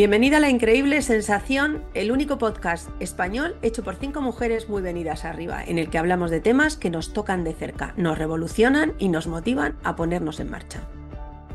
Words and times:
Bienvenida 0.00 0.38
a 0.38 0.40
La 0.40 0.48
Increíble 0.48 1.02
Sensación, 1.02 1.82
el 1.92 2.10
único 2.10 2.38
podcast 2.38 2.88
español 3.00 3.56
hecho 3.60 3.84
por 3.84 3.96
cinco 3.96 4.22
mujeres 4.22 4.66
muy 4.66 4.80
venidas 4.80 5.26
arriba, 5.26 5.62
en 5.62 5.78
el 5.78 5.90
que 5.90 5.98
hablamos 5.98 6.30
de 6.30 6.40
temas 6.40 6.78
que 6.78 6.88
nos 6.88 7.12
tocan 7.12 7.44
de 7.44 7.52
cerca, 7.52 7.92
nos 7.98 8.16
revolucionan 8.16 8.94
y 8.98 9.10
nos 9.10 9.26
motivan 9.26 9.76
a 9.84 9.96
ponernos 9.96 10.40
en 10.40 10.50
marcha. 10.50 10.80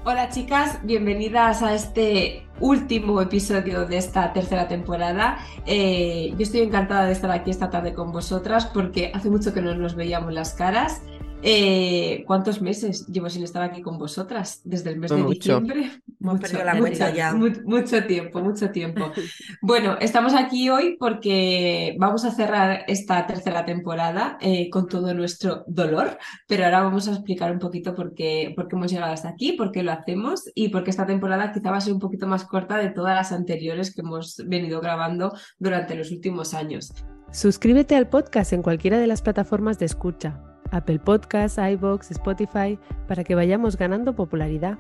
Hola 0.04 0.30
chicas, 0.30 0.78
bienvenidas 0.84 1.64
a 1.64 1.74
este 1.74 2.46
último 2.60 3.20
episodio 3.20 3.88
de 3.88 3.98
esta 3.98 4.32
tercera 4.32 4.68
temporada. 4.68 5.40
Eh, 5.66 6.36
yo 6.38 6.44
estoy 6.44 6.62
encantada 6.62 7.08
de 7.08 7.14
estar 7.14 7.32
aquí 7.32 7.50
esta 7.50 7.72
tarde 7.72 7.96
con 7.96 8.12
vosotras 8.12 8.68
porque 8.68 9.10
hace 9.16 9.32
mucho 9.32 9.56
que 9.56 9.64
no 9.64 9.74
nos 9.74 9.96
veíamos 9.96 10.32
las 10.32 10.54
caras. 10.54 11.02
Eh, 11.42 12.24
¿Cuántos 12.26 12.62
meses 12.62 13.06
llevo 13.08 13.30
sin 13.30 13.44
estar 13.44 13.62
aquí 13.62 13.82
con 13.82 13.98
vosotras? 13.98 14.62
Desde 14.64 14.90
el 14.90 14.98
mes 15.00 15.12
de 15.12 15.24
diciembre. 15.24 15.92
Mucho, 16.20 16.64
la 16.64 16.74
mucho, 16.74 17.14
ya. 17.14 17.36
mucho 17.36 18.04
tiempo, 18.06 18.40
mucho 18.42 18.72
tiempo. 18.72 19.12
bueno, 19.62 19.96
estamos 20.00 20.34
aquí 20.34 20.70
hoy 20.70 20.98
porque 21.00 21.96
vamos 22.00 22.26
a 22.26 22.32
cerrar 22.32 22.84
esta 22.88 23.28
tercera 23.28 23.64
temporada 23.64 24.38
eh, 24.42 24.70
con 24.72 24.88
todo 24.88 25.14
nuestro 25.14 25.64
dolor, 25.68 26.18
pero 26.48 26.66
ahora 26.66 26.82
vamos 26.82 27.08
a 27.08 27.12
explicar 27.12 27.52
un 27.52 27.60
poquito 27.60 27.94
por 27.94 28.16
qué, 28.16 28.54
por 28.56 28.68
qué 28.68 28.76
hemos 28.76 28.92
llegado 28.92 29.14
hasta 29.14 29.30
aquí, 29.30 29.52
por 29.52 29.72
qué 29.72 29.84
lo 29.84 29.92
hacemos 29.92 30.50
y 30.56 30.70
por 30.70 30.84
qué 30.84 30.90
esta 30.90 31.06
temporada 31.06 31.52
quizá 31.52 31.70
va 31.70 31.78
a 31.78 31.82
ser 31.82 31.94
un 31.94 32.00
poquito 32.00 32.26
más 32.26 32.46
corta 32.46 32.78
de 32.78 32.90
todas 32.90 33.16
las 33.16 33.32
anteriores 33.32 33.94
que 33.94 34.02
hemos 34.02 34.42
venido 34.48 34.82
grabando 34.82 35.32
durante 35.60 35.94
los 35.94 36.12
últimos 36.12 36.56
años. 36.56 36.92
Suscríbete 37.32 37.96
al 37.96 38.10
podcast 38.10 38.52
en 38.54 38.64
cualquiera 38.64 38.98
de 38.98 39.06
las 39.06 39.22
plataformas 39.22 39.78
de 39.78 39.86
escucha 39.86 40.55
Apple 40.76 41.00
Podcasts, 41.00 41.58
iBox, 41.58 42.12
Spotify, 42.12 42.78
para 43.08 43.24
que 43.24 43.34
vayamos 43.34 43.78
ganando 43.78 44.14
popularidad. 44.14 44.78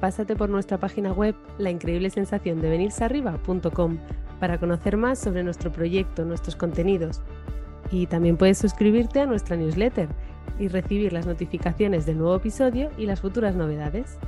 Pásate 0.00 0.34
por 0.34 0.48
nuestra 0.48 0.78
página 0.78 1.12
web 1.12 1.34
la 1.58 1.70
increíble 1.70 2.08
sensación 2.08 2.62
de 2.62 2.70
para 4.40 4.58
conocer 4.58 4.96
más 4.96 5.18
sobre 5.18 5.42
nuestro 5.42 5.70
proyecto, 5.70 6.24
nuestros 6.24 6.56
contenidos. 6.56 7.20
Y 7.90 8.06
también 8.06 8.38
puedes 8.38 8.56
suscribirte 8.56 9.20
a 9.20 9.26
nuestra 9.26 9.56
newsletter 9.56 10.08
y 10.58 10.68
recibir 10.68 11.12
las 11.12 11.26
notificaciones 11.26 12.06
del 12.06 12.16
nuevo 12.16 12.36
episodio 12.36 12.90
y 12.96 13.04
las 13.04 13.20
futuras 13.20 13.54
novedades. 13.54 14.18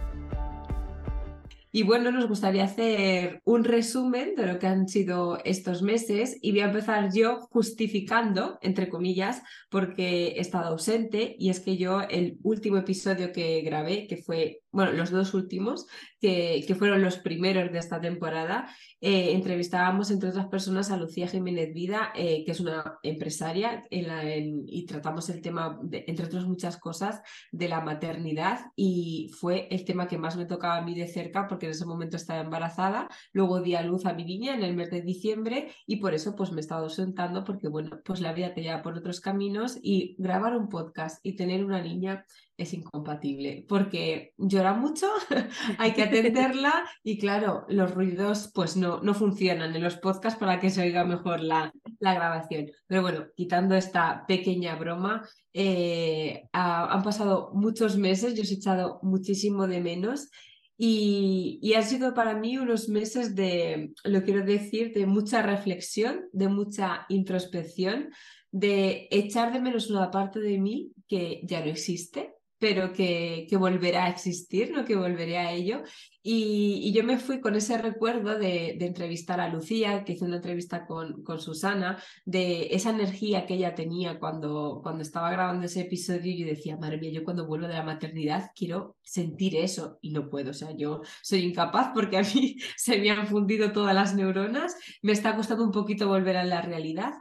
Y 1.75 1.85
bueno, 1.85 2.13
nos 2.13 2.29
gustaría 2.29 2.65
hacer 2.65 3.41
un 3.45 3.65
resumen 3.65 4.35
de 4.35 4.47
lo 4.47 4.59
que 4.59 4.67
han 4.67 4.89
sido 4.89 5.39
estos 5.43 5.81
meses 5.81 6.37
y 6.43 6.51
voy 6.51 6.61
a 6.61 6.67
empezar 6.67 7.11
yo 7.15 7.41
justificando, 7.51 8.59
entre 8.61 8.91
comillas, 8.91 9.43
porque 9.71 10.29
he 10.37 10.41
estado 10.41 10.69
ausente. 10.69 11.35
Y 11.39 11.49
es 11.49 11.61
que 11.61 11.79
yo 11.79 12.03
el 12.03 12.37
último 12.43 12.77
episodio 12.77 13.33
que 13.33 13.63
grabé, 13.63 14.07
que 14.07 14.19
fue, 14.19 14.62
bueno, 14.73 14.93
los 14.93 15.11
dos 15.11 15.35
últimos, 15.35 15.87
que, 16.21 16.65
que 16.67 16.75
fueron 16.75 17.03
los 17.03 17.19
primeros 17.19 17.71
de 17.71 17.79
esta 17.79 18.01
temporada, 18.01 18.69
eh, 19.01 19.33
entrevistábamos, 19.33 20.11
entre 20.11 20.31
otras 20.31 20.47
personas, 20.47 20.91
a 20.91 20.97
Lucía 20.97 21.27
Jiménez 21.27 21.75
Vida, 21.75 22.13
eh, 22.15 22.45
que 22.45 22.53
es 22.53 22.61
una 22.61 22.99
empresaria, 23.03 23.85
y 23.91 24.87
tratamos 24.87 25.29
el 25.29 25.43
tema, 25.43 25.81
entre 25.91 26.27
otras 26.27 26.47
muchas 26.47 26.77
cosas, 26.77 27.21
de 27.51 27.69
la 27.69 27.81
maternidad. 27.81 28.61
Y 28.77 29.31
fue 29.39 29.69
el 29.71 29.85
tema 29.85 30.07
que 30.07 30.19
más 30.19 30.37
me 30.37 30.47
tocaba 30.47 30.77
a 30.77 30.83
mí 30.83 30.95
de 30.95 31.09
cerca, 31.09 31.49
porque 31.49 31.67
en 31.67 31.73
ese 31.73 31.85
momento 31.85 32.17
estaba 32.17 32.41
embarazada. 32.41 33.09
Luego 33.33 33.61
di 33.61 33.75
a 33.75 33.83
luz 33.83 34.07
a 34.07 34.15
mi 34.15 34.25
niña 34.25 34.55
en 34.55 34.63
el 34.63 34.77
mes 34.77 34.91
de 34.91 35.03
diciembre, 35.03 35.73
y 35.87 35.97
por 35.97 36.15
eso 36.15 36.35
pues 36.37 36.53
me 36.53 36.59
he 36.59 36.61
estado 36.61 36.89
sentando, 36.89 37.45
porque 37.45 37.69
bueno, 37.69 38.01
pues 38.05 38.21
la 38.21 38.33
vida 38.33 38.55
te 38.55 38.63
lleva 38.63 38.83
por 38.83 38.97
otros 38.97 39.21
caminos, 39.21 39.79
y 39.83 40.15
grabar 40.19 40.57
un 40.57 40.69
podcast 40.69 41.19
y 41.25 41.35
tener 41.35 41.65
una 41.65 41.83
niña 41.83 42.25
es 42.57 42.75
incompatible 42.75 43.65
porque 43.69 44.33
llora 44.37 44.75
mucho, 44.75 45.09
hay 45.79 45.93
que 45.93 46.03
atenderla 46.05 46.85
y 47.03 47.19
claro, 47.19 47.65
los 47.69 47.93
ruidos 47.95 48.51
pues 48.55 48.77
no, 48.77 49.01
no 49.03 49.15
funcionan 49.15 49.75
en 49.75 49.83
los 49.83 49.97
podcasts 49.97 50.39
para 50.39 50.61
que 50.61 50.71
se 50.71 50.83
oiga 50.83 51.05
mejor 51.05 51.41
la, 51.41 51.73
la 51.99 52.15
grabación. 52.15 52.71
Pero 52.87 53.03
bueno, 53.03 53.27
quitando 53.37 53.75
esta 53.75 54.25
pequeña 54.27 54.77
broma, 54.77 55.29
eh, 55.53 56.49
han 56.53 57.03
pasado 57.03 57.51
muchos 57.55 57.97
meses, 57.97 58.35
yo 58.35 58.43
os 58.43 58.51
he 58.51 58.55
echado 58.55 59.01
muchísimo 59.03 59.67
de 59.67 59.81
menos 59.81 60.31
y, 60.77 61.59
y 61.63 61.75
han 61.75 61.85
sido 61.85 62.15
para 62.15 62.35
mí 62.35 62.59
unos 62.59 62.89
meses 62.89 63.35
de, 63.35 63.93
lo 64.05 64.23
quiero 64.23 64.45
decir, 64.45 64.93
de 64.93 65.07
mucha 65.07 65.43
reflexión, 65.43 66.29
de 66.33 66.49
mucha 66.49 67.07
introspección, 67.09 68.11
de 68.51 69.09
echar 69.11 69.53
de 69.53 69.61
menos 69.61 69.91
una 69.91 70.11
parte 70.11 70.41
de 70.41 70.59
mí 70.59 70.93
que 71.09 71.41
ya 71.45 71.61
no 71.61 71.71
existe, 71.71 72.35
pero 72.63 72.93
que, 72.93 73.49
que, 73.51 73.57
volverá 73.57 74.05
a 74.05 74.09
existir, 74.11 74.71
¿no? 74.71 74.85
que 74.85 74.95
volveré 74.95 75.37
a 75.37 75.51
ello. 75.51 75.83
Y, 76.23 76.93
yo 76.93 77.03
me 77.03 77.19
fui 77.19 77.41
con 77.41 77.57
ese 77.57 77.77
recuerdo 77.77 78.39
de, 78.39 78.77
entrevistar 78.81 79.41
a 79.41 79.49
Lucía, 79.49 80.05
que 80.05 80.13
hice 80.13 80.25
una 80.25 80.37
entrevista 80.37 80.87
con, 80.87 81.25
con, 81.25 81.41
Susana, 81.41 81.99
de 82.25 82.69
esa 82.71 82.91
energía 82.91 83.47
que 83.47 83.55
ella 83.55 83.75
tenía 83.75 84.21
cuando, 84.21 84.79
cuando 84.81 85.03
estaba 85.03 85.33
grabando 85.33 85.67
ese 85.67 85.81
episodio. 85.81 86.31
Y 86.31 86.39
yo 86.39 86.47
decía, 86.47 86.77
madre 86.77 86.99
mía, 86.99 87.11
yo 87.11 87.25
cuando 87.25 87.49
vuelvo 87.49 87.67
de 87.67 87.75
la 87.75 87.83
maternidad 87.83 88.53
quiero 88.55 88.97
sentir 89.03 89.57
eso 89.57 89.99
y 90.01 90.11
no 90.11 90.31
puedo. 90.31 90.51
O 90.51 90.55
sea, 90.55 90.71
yo 90.77 91.01
soy 91.21 91.41
incapaz 91.41 91.91
porque 91.93 92.19
a 92.19 92.23
mí 92.23 92.59
se 92.77 92.99
me 92.99 93.11
han 93.11 93.27
fundido 93.27 93.73
todas 93.73 93.95
las 93.95 94.15
neuronas. 94.15 94.77
Me 95.03 95.11
está 95.11 95.35
costando 95.35 95.65
un 95.65 95.73
poquito 95.73 96.07
volver 96.07 96.37
a 96.37 96.45
la 96.45 96.63
realidad. 96.63 97.15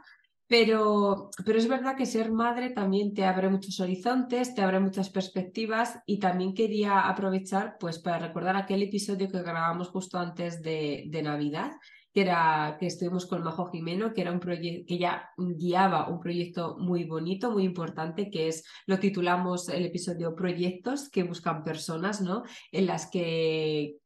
Pero, 0.52 1.30
pero 1.46 1.58
es 1.58 1.66
verdad 1.66 1.96
que 1.96 2.04
ser 2.04 2.30
madre 2.30 2.68
también 2.68 3.14
te 3.14 3.24
abre 3.24 3.48
muchos 3.48 3.80
horizontes, 3.80 4.54
te 4.54 4.60
abre 4.60 4.80
muchas 4.80 5.08
perspectivas 5.08 6.00
y 6.04 6.18
también 6.18 6.52
quería 6.52 7.08
aprovechar 7.08 7.78
pues 7.80 7.98
para 7.98 8.18
recordar 8.18 8.56
aquel 8.56 8.82
episodio 8.82 9.30
que 9.30 9.40
grabamos 9.40 9.88
justo 9.88 10.18
antes 10.18 10.60
de, 10.60 11.04
de 11.06 11.22
Navidad, 11.22 11.70
que 12.12 12.20
era 12.20 12.76
que 12.78 12.84
estuvimos 12.84 13.24
con 13.24 13.42
Majo 13.42 13.70
Jimeno, 13.70 14.12
que 14.12 14.20
era 14.20 14.30
un 14.30 14.40
proyecto 14.40 14.84
que 14.86 14.98
ya 14.98 15.30
guiaba 15.38 16.10
un 16.10 16.20
proyecto 16.20 16.76
muy 16.78 17.04
bonito, 17.04 17.50
muy 17.50 17.64
importante, 17.64 18.28
que 18.28 18.48
es 18.48 18.62
lo 18.84 18.98
titulamos 18.98 19.70
el 19.70 19.86
episodio 19.86 20.34
Proyectos 20.34 21.08
que 21.08 21.22
buscan 21.22 21.64
personas, 21.64 22.20
¿no? 22.20 22.42
En 22.72 22.84
las 22.84 23.10
que 23.10 23.96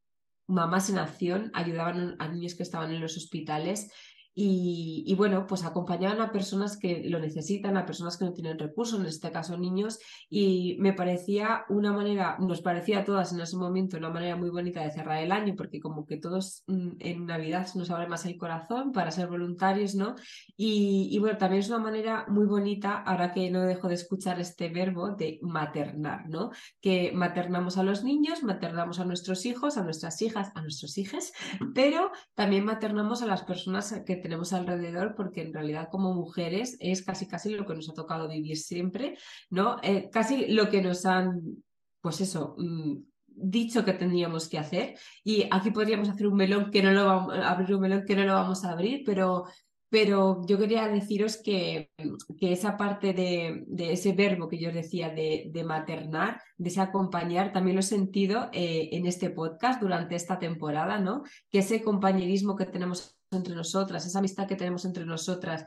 mamás 0.47 0.91
en 0.91 0.99
acción 0.99 1.51
ayudaban 1.55 2.15
a 2.21 2.29
niños 2.29 2.55
que 2.55 2.63
estaban 2.63 2.93
en 2.93 3.01
los 3.01 3.17
hospitales 3.17 3.91
y, 4.39 5.15
bueno, 5.15 5.47
pues 5.47 5.65
acompañaban 5.65 6.21
a 6.21 6.31
personas 6.31 6.77
que 6.77 7.09
lo 7.09 7.19
necesitan, 7.19 7.79
a 7.79 7.87
personas 7.87 8.19
que 8.19 8.27
no 8.27 8.35
tienen 8.35 8.59
recursos, 8.59 9.01
en 9.01 9.07
este 9.07 9.31
caso 9.31 9.57
niños, 9.57 9.99
y 10.29 10.77
me 10.79 10.93
parecía 10.93 11.65
una 11.71 11.91
manera, 11.91 12.37
nos 12.39 12.61
parecía 12.61 12.99
a 12.99 13.05
todas 13.05 13.33
en 13.33 13.41
ese 13.41 13.57
momento 13.57 13.97
una 13.97 14.11
manera 14.11 14.37
muy 14.37 14.51
bonita 14.51 14.83
de 14.83 14.91
cerrar 14.91 15.23
el 15.23 15.33
año, 15.33 15.55
porque 15.57 15.81
como 15.81 16.05
que 16.05 16.19
todos 16.19 16.65
mm, 16.67 16.89
en 16.99 17.25
Navidad 17.25 17.67
nos 17.77 17.89
abre 17.91 18.09
más 18.09 18.27
el 18.27 18.37
corazón 18.37 18.93
para 18.93 19.11
ser 19.11 19.29
voluntarios, 19.29 19.95
¿no? 19.95 20.17
Y, 20.55 21.19
bueno, 21.19 21.39
también 21.39 21.61
es 21.61 21.71
una 21.71 21.79
manera 21.79 22.27
muy 22.29 22.45
bonita, 22.45 22.99
ahora 23.05 23.33
que 23.33 23.51
no 23.51 23.63
dejo 23.63 23.89
de 23.89 23.95
escuchar 23.95 24.39
este 24.39 24.69
verbo 24.69 25.13
de 25.13 25.39
maternar, 25.41 26.29
¿no? 26.29 26.51
Que 26.83 27.11
maternamos 27.15 27.79
a 27.79 27.83
los 27.83 28.05
niños, 28.05 28.43
maternamos 28.43 29.01
a 29.01 29.07
nuestros 29.07 29.47
hijos, 29.47 29.79
a 29.79 29.83
nuestras 29.83 30.21
hijas, 30.21 30.53
a 30.55 30.61
nuestros 30.61 30.99
hijos, 30.99 31.33
pero 31.75 32.11
también 32.35 32.67
maternamos 32.67 33.23
a 33.23 33.27
las 33.27 33.43
personas 33.43 34.03
que 34.05 34.26
tenemos 34.27 34.53
alrededor, 34.53 35.15
porque 35.15 35.43
en 35.43 35.55
realidad 35.55 35.89
como 35.89 36.13
mujeres 36.13 36.77
es 36.81 37.03
casi 37.03 37.29
casi 37.29 37.51
lo 37.51 37.65
que 37.65 37.77
nos 37.77 37.89
ha 37.89 37.95
tocado 37.95 38.29
vivir 38.29 38.57
siempre, 38.57 39.17
¿no? 39.51 39.77
Eh, 39.85 40.11
casi 40.13 40.49
lo 40.49 40.69
que 40.69 40.83
nos 40.83 41.07
han, 41.07 41.63
pues 42.01 42.21
eso, 42.21 42.57
mm, 42.59 42.97
dicho 43.29 43.85
que 43.85 43.93
teníamos 43.93 44.49
que 44.49 44.59
hacer. 44.59 44.99
Y 45.23 45.47
aquí 45.51 45.71
podríamos 45.71 46.09
hacer 46.09 46.27
un 46.27 46.37
melón 46.37 46.73
que 46.73 46.83
no 46.83 46.91
lo 46.91 47.07
vamos, 47.07 47.39
abrir 47.39 47.77
un 47.77 47.83
melón 47.83 48.05
que 48.05 48.17
no 48.17 48.25
lo 48.25 48.35
vamos 48.35 48.65
a 48.65 48.73
abrir, 48.73 49.03
pero 49.07 49.45
pero 49.89 50.43
yo 50.47 50.59
quería 50.59 50.89
deciros 50.89 51.37
que, 51.37 51.91
que 52.39 52.53
esa 52.53 52.77
parte 52.77 53.13
de, 53.13 53.65
de, 53.69 53.93
ese 53.93 54.13
verbo 54.13 54.49
que 54.49 54.59
yo 54.59 54.69
os 54.69 54.75
decía 54.75 55.11
de, 55.11 55.49
de, 55.53 55.65
maternar, 55.65 56.43
de 56.59 56.71
ese 56.71 56.81
acompañar, 56.81 57.53
también 57.53 57.77
lo 57.77 57.81
he 57.81 57.85
sentido 57.85 58.51
eh, 58.53 58.89
en 58.93 59.07
este 59.07 59.31
podcast 59.31 59.81
durante 59.81 60.17
esta 60.17 60.41
temporada, 60.41 60.99
¿no? 60.99 61.23
Que 61.51 61.61
ese 61.61 61.83
compañerismo 61.83 62.57
que 62.57 62.67
tenemos 62.67 63.16
entre 63.31 63.55
nosotras, 63.55 64.07
esa 64.07 64.19
amistad 64.19 64.47
que 64.47 64.57
tenemos 64.57 64.85
entre 64.85 65.05
nosotras 65.05 65.67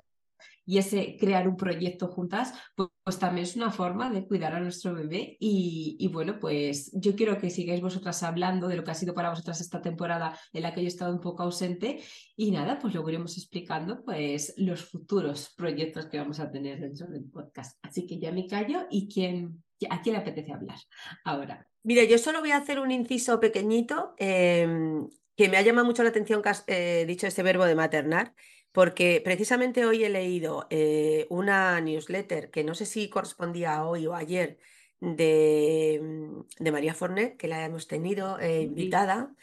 y 0.70 0.78
ese 0.78 1.18
crear 1.18 1.48
un 1.48 1.58
proyecto 1.58 2.10
juntas, 2.10 2.54
pues, 2.76 2.90
pues, 3.04 3.18
también 3.18 3.44
es 3.44 3.56
una 3.56 3.72
forma 3.72 4.12
de 4.12 4.28
cuidar 4.28 4.54
a 4.54 4.60
nuestro 4.60 4.94
bebé. 4.94 5.36
Y, 5.40 6.08
bueno, 6.14 6.38
pues 6.40 6.92
yo 6.94 7.16
quiero 7.16 7.40
que 7.40 7.50
sigáis 7.50 7.82
vosotras 7.82 8.22
hablando 8.22 8.68
de 8.68 8.76
lo 8.76 8.84
que 8.84 8.92
ha 8.92 8.94
sido 8.94 9.16
para 9.16 9.32
vosotras 9.32 9.62
esta 9.62 9.82
temporada 9.82 10.38
en 10.54 10.62
la 10.62 10.72
que 10.72 10.82
yo 10.82 10.86
he 10.86 10.90
estado 10.90 11.12
un 11.12 11.22
poco 11.22 11.42
ausente. 11.42 12.04
Y 12.36 12.52
nada, 12.52 12.78
pues 12.78 12.94
luego 12.94 13.10
iremos 13.10 13.36
explicando 13.36 14.04
pues 14.04 14.54
los 14.58 14.86
futuros 14.86 15.56
proyectos 15.58 16.06
que 16.06 16.20
vamos 16.20 16.40
a 16.40 16.52
tener 16.52 16.80
dentro 16.80 17.08
del 17.08 17.24
podcast. 17.24 17.80
Así 17.82 18.06
que 18.06 18.20
ya 18.20 18.32
me 18.32 18.46
callo 18.46 18.86
y 18.92 19.10
quién, 19.12 19.64
¿a 19.90 20.04
quién 20.04 20.14
le 20.14 20.22
apetece 20.22 20.54
hablar 20.54 20.78
ahora? 21.26 21.68
Mira, 21.82 22.04
yo 22.04 22.20
solo 22.20 22.42
voy 22.42 22.52
a 22.52 22.58
hacer 22.58 22.80
un 22.80 22.92
inciso 22.92 23.40
pequeñito. 23.40 24.14
Em, 24.18 25.08
que 25.40 25.48
me 25.48 25.56
ha 25.56 25.62
llamado 25.62 25.86
mucho 25.86 26.04
la 26.04 26.10
atención 26.10 26.42
que 26.42 26.50
has 26.50 26.66
eh, 26.68 27.06
dicho 27.08 27.26
este 27.26 27.44
verbo 27.44 27.64
de 27.64 27.74
maternar, 27.74 28.34
porque 28.74 29.22
precisamente 29.24 29.86
hoy 29.86 30.04
he 30.04 30.10
leído 30.10 30.68
eh, 30.70 31.28
una 31.30 31.80
newsletter 31.80 32.52
que 32.52 32.66
no 32.66 32.76
sé 32.76 32.86
si 32.86 33.08
correspondía 33.08 33.78
a 33.78 33.86
hoy 33.86 34.06
o 34.06 34.16
ayer 34.16 34.58
de, 35.00 35.98
mm, 36.04 36.62
de 36.62 36.72
María 36.74 36.94
Fornet, 36.94 37.38
que 37.38 37.48
la 37.48 37.64
hemos 37.64 37.88
tenido 37.88 38.38
eh, 38.42 38.64
invitada, 38.64 39.34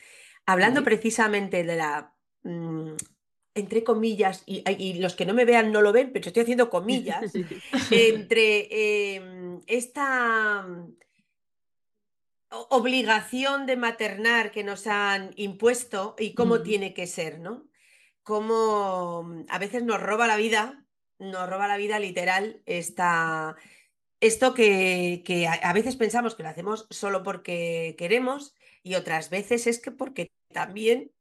hablando 0.44 0.84
precisamente 0.84 1.64
de 1.64 1.76
la 1.76 2.12
mm, 2.42 2.92
entre 3.54 3.82
comillas, 3.82 4.42
y, 4.44 5.00
los 5.00 5.14
que 5.14 5.24
no 5.24 5.32
me 5.32 5.46
vean 5.46 5.72
no 5.72 5.80
lo 5.80 5.94
ven, 5.94 6.12
pero 6.12 6.26
estoy 6.26 6.42
haciendo 6.42 6.68
comillas, 6.68 7.32
entre 7.90 9.14
em, 9.14 9.62
esta 9.66 10.66
obligación 12.50 13.66
de 13.66 13.76
maternar 13.76 14.50
que 14.50 14.64
nos 14.64 14.86
han 14.86 15.32
impuesto 15.36 16.14
y 16.18 16.34
cómo 16.34 16.62
tiene 16.62 16.94
que 16.94 17.06
ser, 17.06 17.40
¿no? 17.40 17.68
Cómo 18.22 19.24
mm, 19.24 19.46
a 19.48 19.58
veces 19.58 19.82
nos 19.84 20.00
roba 20.00 20.26
la 20.26 20.36
vida, 20.36 20.84
nos 21.18 21.48
roba 21.48 21.68
la 21.68 21.76
vida 21.76 21.98
literal 21.98 22.62
esta, 22.66 23.56
esto 24.20 24.54
que, 24.54 25.22
que 25.24 25.46
a, 25.46 25.72
veces 25.72 25.96
pensamos 25.96 26.34
que 26.34 26.42
lo 26.42 26.48
hacemos 26.48 26.86
solo 26.90 27.22
porque 27.22 27.94
queremos 27.98 28.54
y 28.82 28.94
otras 28.94 29.30
veces 29.30 29.66
es 29.66 29.80
que 29.80 29.90
porque 29.90 30.32
también 30.52 31.12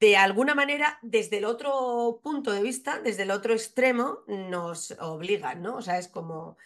de 0.00 0.16
alguna 0.16 0.54
manera 0.54 0.98
desde 1.02 1.38
el 1.38 1.44
otro 1.44 2.20
punto 2.22 2.52
de 2.52 2.62
vista, 2.62 3.00
desde 3.00 3.24
el 3.24 3.32
otro 3.32 3.52
extremo, 3.52 4.20
nos 4.28 4.92
obligan, 5.00 5.62
¿no? 5.62 5.76
O 5.76 5.82
sea, 5.82 5.98
es 5.98 6.06
como 6.06 6.56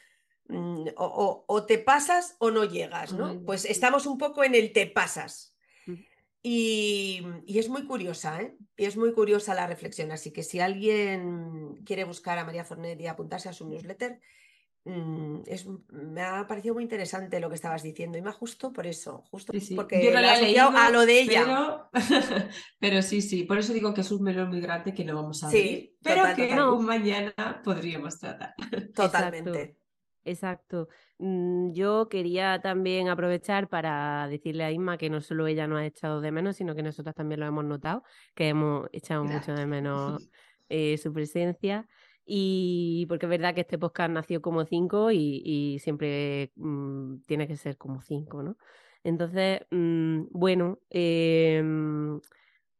Mm, 0.52 0.88
o, 0.96 1.64
te 1.66 1.78
pasas 1.78 2.36
o 2.38 2.50
no 2.50 2.64
llegas, 2.64 3.12
¿no? 3.14 3.42
Pues 3.44 3.64
estamos 3.64 4.06
un 4.06 4.18
poco 4.18 4.44
en 4.44 4.54
el 4.54 4.72
te 4.72 4.86
pasas. 4.86 5.56
Y, 6.44 7.22
es 7.46 7.68
muy 7.68 7.84
curiosa, 7.84 8.42
¿eh? 8.42 8.56
Y 8.76 8.84
es 8.84 8.96
muy 8.96 9.12
curiosa 9.12 9.54
la 9.54 9.66
reflexión. 9.66 10.10
Así 10.10 10.32
que 10.32 10.42
si 10.42 10.60
alguien 10.60 11.80
quiere 11.86 12.04
buscar 12.04 12.38
a 12.38 12.44
María 12.44 12.64
Fornet 12.64 13.00
y 13.00 13.06
apuntarse 13.06 13.48
a 13.48 13.52
su 13.52 13.68
newsletter, 13.68 14.20
mm, 14.84 15.42
es, 15.46 15.66
me 15.88 16.20
ha 16.20 16.46
parecido 16.48 16.74
muy 16.74 16.82
interesante 16.82 17.38
lo 17.38 17.48
que 17.48 17.54
estabas 17.54 17.84
diciendo 17.84 18.18
y 18.18 18.22
me 18.22 18.32
justo 18.32 18.72
por 18.72 18.88
eso, 18.88 19.22
justo 19.30 19.52
porque 19.76 20.04
Yo 20.04 20.12
no 20.12 20.20
la 20.20 20.38
he 20.40 20.58
a 20.58 20.90
lo 20.90 21.06
de 21.06 21.20
ella. 21.20 21.88
Pero... 22.80 23.02
sí, 23.02 23.22
sí, 23.22 23.44
por 23.44 23.58
eso 23.58 23.72
digo 23.72 23.94
que 23.94 24.00
es 24.00 24.10
un 24.10 24.24
melón 24.24 24.48
muy 24.48 24.60
grande 24.60 24.92
que 24.92 25.04
no 25.04 25.14
vamos 25.14 25.44
a 25.44 25.50
ver, 25.50 25.92
pero 26.02 26.24
que 26.34 26.54
mañana 26.80 27.62
podríamos 27.64 28.18
tratar. 28.18 28.54
Totalmente. 28.94 29.60
Exacto. 29.60 29.81
Mm, 31.18 31.72
yo 31.72 32.08
quería 32.08 32.60
también 32.60 33.08
aprovechar 33.08 33.68
para 33.68 34.26
decirle 34.28 34.64
a 34.64 34.72
Isma 34.72 34.98
que 34.98 35.10
no 35.10 35.20
solo 35.20 35.46
ella 35.46 35.66
nos 35.66 35.80
ha 35.80 35.86
echado 35.86 36.20
de 36.20 36.32
menos, 36.32 36.56
sino 36.56 36.74
que 36.74 36.82
nosotras 36.82 37.14
también 37.14 37.40
lo 37.40 37.46
hemos 37.46 37.64
notado, 37.64 38.02
que 38.34 38.48
hemos 38.48 38.88
echado 38.92 39.24
mucho 39.24 39.54
de 39.54 39.66
menos 39.66 40.28
eh, 40.68 40.98
su 40.98 41.12
presencia. 41.12 41.86
Y 42.24 43.06
porque 43.08 43.26
es 43.26 43.30
verdad 43.30 43.54
que 43.54 43.62
este 43.62 43.78
podcast 43.78 44.10
nació 44.10 44.40
como 44.42 44.64
cinco 44.64 45.10
y, 45.10 45.78
siempre 45.80 46.52
mm, 46.56 47.22
tiene 47.26 47.48
que 47.48 47.56
ser 47.56 47.76
como 47.76 48.00
cinco, 48.00 48.42
¿no? 48.42 48.56
Entonces, 49.04 49.62
mm, 49.70 50.26
bueno, 50.30 50.78
em, 50.90 52.20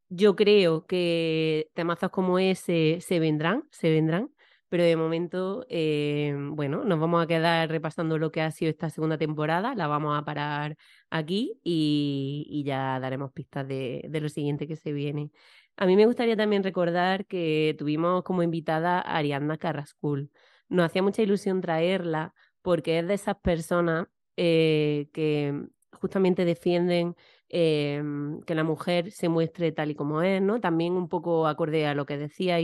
yo 0.09 0.37
creo 0.37 0.87
que 0.87 1.71
temazos 1.75 2.11
como 2.11 2.39
ese 2.39 2.99
se 3.01 3.19
vendrán, 3.19 3.65
se 3.71 3.91
vendrán 3.91 4.31
pero 4.73 4.85
de 4.85 4.97
momento, 4.97 5.67
eh, 5.69 6.35
bueno, 6.35 6.83
nos 6.83 6.99
vamos 6.99 7.23
a 7.23 7.27
quedar 7.27 7.69
repasando 7.69 8.17
lo 8.17 8.33
que 8.33 8.41
ha 8.41 8.51
sido 8.51 8.71
esta 8.71 8.89
segunda 8.89 9.19
temporada, 9.19 9.75
la 9.75 9.87
vamos 9.87 10.19
a 10.19 10.25
parar 10.25 10.79
aquí 11.11 11.61
y, 11.63 12.63
ya 12.65 12.99
daremos 12.99 13.33
pistas 13.33 13.69
de, 13.69 14.09
lo 14.11 14.31
siguiente 14.31 14.67
que 14.67 14.77
se 14.77 14.95
viene. 14.95 15.31
A 15.77 15.85
mí 15.85 15.95
me 15.95 16.07
gustaría 16.07 16.39
también 16.39 16.63
recordar 16.65 17.27
que 17.27 17.77
tuvimos 17.79 18.23
como 18.23 18.43
invitada 18.43 19.01
a 19.01 19.19
Ariadna 19.19 19.59
Carrascul. 19.59 20.31
Nos 20.71 20.87
hacía 20.87 21.03
mucha 21.03 21.21
ilusión 21.21 21.61
traerla 21.61 22.33
porque 22.63 23.01
es 23.01 23.07
de 23.07 23.13
esas 23.13 23.37
personas 23.37 24.07
eh, 24.39 25.11
que 25.13 25.67
justamente 26.01 26.47
defienden 26.47 27.15
Em, 27.55 28.41
que 28.45 28.55
la 28.55 28.65
mujer 28.65 29.11
se 29.11 29.29
muestre 29.29 29.73
tal 29.73 29.91
y 29.91 29.95
como 29.95 30.23
es, 30.23 30.41
¿no? 30.41 30.59
También 30.59 30.95
un 30.95 31.07
poco 31.11 31.47
acorde 31.47 31.87
a 31.87 31.95
lo 31.95 32.07
que 32.07 32.17
decía 32.17 32.59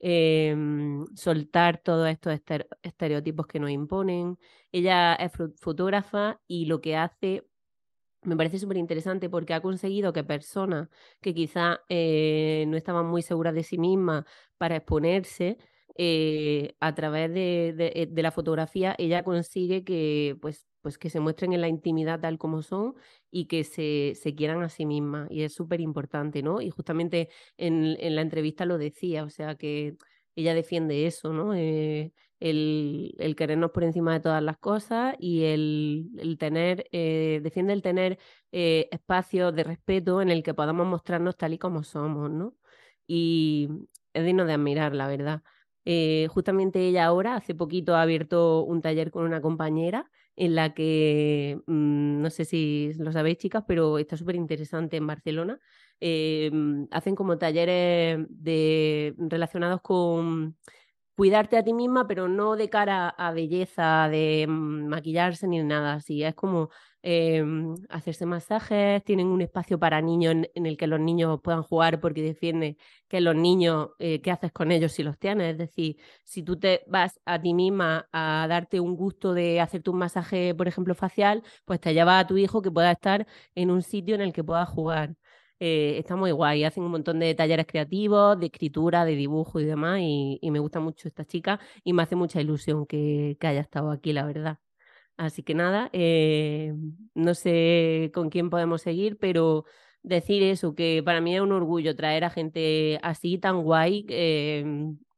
em, 0.00 1.04
soltar 1.14 1.78
todos 1.82 2.08
estos 2.08 2.40
estereotipos 2.82 3.46
que 3.46 3.60
nos 3.60 3.70
imponen. 3.70 4.38
Ella 4.72 5.14
es 5.14 5.32
fotógrafa 5.60 6.40
y 6.46 6.66
lo 6.66 6.80
que 6.80 6.96
hace 6.96 7.44
me 8.22 8.36
parece 8.36 8.58
súper 8.58 8.76
interesante 8.76 9.30
porque 9.30 9.54
ha 9.54 9.62
conseguido 9.62 10.12
que 10.12 10.24
personas 10.24 10.88
que 11.20 11.34
quizá 11.34 11.80
eh, 11.88 12.64
no 12.68 12.76
estaban 12.76 13.06
muy 13.06 13.22
seguras 13.22 13.54
de 13.54 13.62
sí 13.62 13.78
mismas 13.78 14.24
para 14.58 14.76
exponerse, 14.76 15.58
eh, 15.96 16.76
a 16.80 16.94
través 16.94 17.32
de, 17.32 17.74
de, 17.76 18.08
de, 18.10 18.22
la 18.22 18.30
fotografía, 18.30 18.94
ella 18.98 19.22
consigue 19.22 19.84
que 19.84 20.36
pues 20.40 20.66
pues 20.80 20.98
que 20.98 21.10
se 21.10 21.20
muestren 21.20 21.52
en 21.52 21.60
la 21.60 21.68
intimidad 21.68 22.20
tal 22.20 22.38
como 22.38 22.62
son 22.62 22.94
y 23.30 23.46
que 23.46 23.64
se, 23.64 24.14
se 24.14 24.34
quieran 24.34 24.62
a 24.62 24.68
sí 24.68 24.86
mismas. 24.86 25.30
Y 25.30 25.42
es 25.42 25.54
súper 25.54 25.80
importante, 25.80 26.42
¿no? 26.42 26.60
Y 26.60 26.70
justamente 26.70 27.28
en, 27.56 27.96
en, 28.00 28.16
la 28.16 28.22
entrevista 28.22 28.64
lo 28.66 28.78
decía, 28.78 29.24
o 29.24 29.30
sea 29.30 29.54
que 29.56 29.96
ella 30.36 30.54
defiende 30.54 31.06
eso, 31.06 31.32
¿no? 31.32 31.54
Eh, 31.54 32.12
el, 32.40 33.14
el, 33.18 33.36
querernos 33.36 33.70
por 33.72 33.84
encima 33.84 34.14
de 34.14 34.20
todas 34.20 34.42
las 34.42 34.56
cosas 34.58 35.14
y 35.18 35.44
el, 35.44 36.08
el 36.18 36.38
tener, 36.38 36.86
eh, 36.92 37.40
defiende 37.42 37.72
el 37.72 37.82
tener 37.82 38.18
eh, 38.52 38.88
espacios 38.92 39.54
de 39.54 39.64
respeto 39.64 40.22
en 40.22 40.30
el 40.30 40.42
que 40.42 40.54
podamos 40.54 40.86
mostrarnos 40.86 41.36
tal 41.36 41.52
y 41.54 41.58
como 41.58 41.82
somos, 41.82 42.30
¿no? 42.30 42.54
Y 43.06 43.68
es 44.14 44.24
digno 44.24 44.44
de 44.46 44.54
admirar, 44.54 44.94
la 44.94 45.08
verdad. 45.08 45.42
justamente 46.30 46.80
ella 46.86 47.06
ahora, 47.06 47.36
hace 47.36 47.54
poquito, 47.54 47.96
ha 47.96 48.02
abierto 48.02 48.62
un 48.64 48.80
taller 48.82 49.10
con 49.10 49.24
una 49.24 49.40
compañera 49.40 50.10
en 50.40 50.54
la 50.54 50.72
que, 50.72 51.60
mm, 51.66 52.22
no 52.22 52.30
sé 52.30 52.46
si 52.46 52.92
lo 52.98 53.12
sabéis 53.12 53.36
chicas, 53.36 53.62
pero 53.68 53.98
está 53.98 54.16
súper 54.16 54.36
interesante 54.36 54.96
en 54.96 55.06
Barcelona. 55.06 55.60
Mm, 56.00 56.84
hacen 56.90 57.14
como 57.14 57.36
talleres 57.36 58.26
de, 58.30 59.14
relacionados 59.18 59.82
con 59.82 60.56
cuidarte 61.16 61.56
a 61.56 61.62
ti 61.64 61.72
misma, 61.72 62.06
pero 62.06 62.28
no 62.28 62.56
de 62.56 62.70
cara 62.70 63.08
a 63.08 63.32
belleza, 63.32 64.08
de 64.08 64.46
maquillarse 64.48 65.46
ni 65.48 65.62
nada 65.62 65.94
así. 65.94 66.22
Es 66.22 66.34
como 66.34 66.70
em, 67.02 67.74
hacerse 67.88 68.26
masajes, 68.26 69.02
tienen 69.04 69.26
un 69.28 69.40
espacio 69.40 69.78
para 69.78 70.00
niños 70.00 70.34
en, 70.54 70.66
el 70.66 70.76
que 70.76 70.86
los 70.86 71.00
niños 71.00 71.40
puedan 71.42 71.62
jugar 71.62 72.00
porque 72.00 72.22
defiende 72.22 72.76
que 73.08 73.20
los 73.20 73.34
niños, 73.34 73.90
eh, 73.98 74.20
¿qué 74.22 74.30
haces 74.30 74.52
con 74.52 74.72
ellos 74.72 74.92
si 74.92 75.02
los 75.02 75.18
tienes? 75.18 75.52
Es 75.52 75.58
decir, 75.58 75.96
si 76.24 76.42
tú 76.42 76.58
te 76.58 76.82
vas 76.86 77.20
a 77.24 77.40
ti 77.40 77.54
misma 77.54 78.08
a 78.12 78.46
darte 78.48 78.80
un 78.80 78.96
gusto 78.96 79.34
de 79.34 79.60
hacerte 79.60 79.90
un 79.90 79.98
masaje, 79.98 80.54
por 80.54 80.68
ejemplo, 80.68 80.94
facial, 80.94 81.42
pues 81.64 81.80
te 81.80 81.94
lleva 81.94 82.18
a 82.18 82.26
tu 82.26 82.36
hijo 82.38 82.62
que 82.62 82.70
pueda 82.70 82.92
estar 82.92 83.26
en 83.54 83.70
un 83.70 83.82
sitio 83.82 84.14
en 84.14 84.20
el 84.22 84.32
que 84.32 84.44
pueda 84.44 84.66
jugar. 84.66 85.16
Eh, 85.62 85.98
está 85.98 86.16
muy 86.16 86.30
guay, 86.32 86.64
hacen 86.64 86.82
un 86.84 86.90
montón 86.90 87.18
de 87.20 87.34
talleres 87.34 87.66
creativos, 87.66 88.40
de 88.40 88.46
escritura, 88.46 89.04
de 89.04 89.14
dibujo 89.14 89.60
y 89.60 89.64
demás, 89.66 90.00
y, 90.02 90.38
me 90.50 90.58
gusta 90.58 90.80
mucho 90.80 91.06
esta 91.06 91.26
chica 91.26 91.60
y 91.84 91.92
me 91.92 92.02
hace 92.02 92.16
mucha 92.16 92.40
ilusión 92.40 92.86
que, 92.86 93.36
haya 93.42 93.60
estado 93.60 93.90
aquí, 93.90 94.12
la 94.14 94.24
verdad. 94.24 94.58
Así 95.16 95.42
que 95.42 95.54
nada, 95.54 95.90
eh, 95.92 96.74
no 97.14 97.34
sé 97.34 98.10
con 98.14 98.30
quién 98.30 98.50
podemos 98.50 98.82
seguir, 98.82 99.18
pero 99.18 99.64
decir 100.02 100.42
eso, 100.42 100.74
que 100.74 101.02
para 101.04 101.20
mí 101.20 101.34
es 101.36 101.42
un 101.42 101.52
orgullo 101.52 101.94
traer 101.96 102.24
a 102.24 102.30
gente 102.30 102.98
así, 103.02 103.38
tan 103.38 103.62
guay. 103.62 104.06
Eh, 104.08 104.64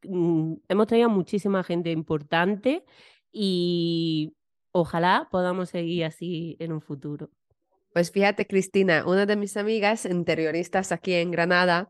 mm, 0.04 0.54
hemos 0.68 0.86
traído 0.88 1.08
muchísima 1.08 1.62
gente 1.62 1.90
importante 1.92 2.84
y 3.32 4.34
ojalá 4.72 5.28
podamos 5.30 5.70
seguir 5.70 6.04
así 6.04 6.56
en 6.60 6.72
un 6.72 6.80
futuro. 6.80 7.30
Pues 7.92 8.10
fíjate, 8.10 8.46
Cristina, 8.46 9.04
una 9.06 9.26
de 9.26 9.36
mis 9.36 9.56
amigas 9.56 10.06
interioristas 10.06 10.92
aquí 10.92 11.14
en 11.14 11.30
Granada, 11.30 11.88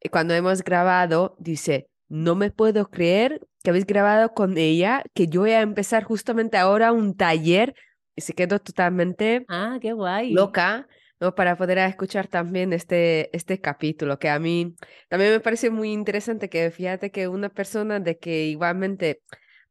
eh, 0.00 0.10
cuando 0.10 0.34
hemos 0.34 0.62
grabado, 0.62 1.36
dice, 1.38 1.88
no 2.08 2.34
me 2.34 2.50
puedo 2.50 2.90
creer 2.90 3.46
que 3.62 3.70
habéis 3.70 3.86
grabado 3.86 4.32
con 4.32 4.58
ella, 4.58 5.02
que 5.14 5.28
yo 5.28 5.42
voy 5.42 5.52
a 5.52 5.60
empezar 5.60 6.04
justamente 6.04 6.56
ahora 6.56 6.92
un 6.92 7.16
taller 7.16 7.74
y 8.16 8.22
se 8.22 8.32
quedó 8.32 8.58
totalmente 8.58 9.44
ah, 9.48 9.78
qué 9.80 9.92
guay. 9.92 10.32
loca. 10.32 10.88
¿no? 11.20 11.34
para 11.34 11.56
poder 11.56 11.78
escuchar 11.78 12.28
también 12.28 12.72
este, 12.72 13.34
este 13.36 13.60
capítulo, 13.60 14.18
que 14.18 14.28
a 14.28 14.38
mí 14.38 14.76
también 15.08 15.32
me 15.32 15.40
parece 15.40 15.68
muy 15.68 15.92
interesante 15.92 16.48
que 16.48 16.70
fíjate 16.70 17.10
que 17.10 17.26
una 17.26 17.48
persona 17.48 17.98
de 17.98 18.18
que 18.18 18.46
igualmente 18.46 19.22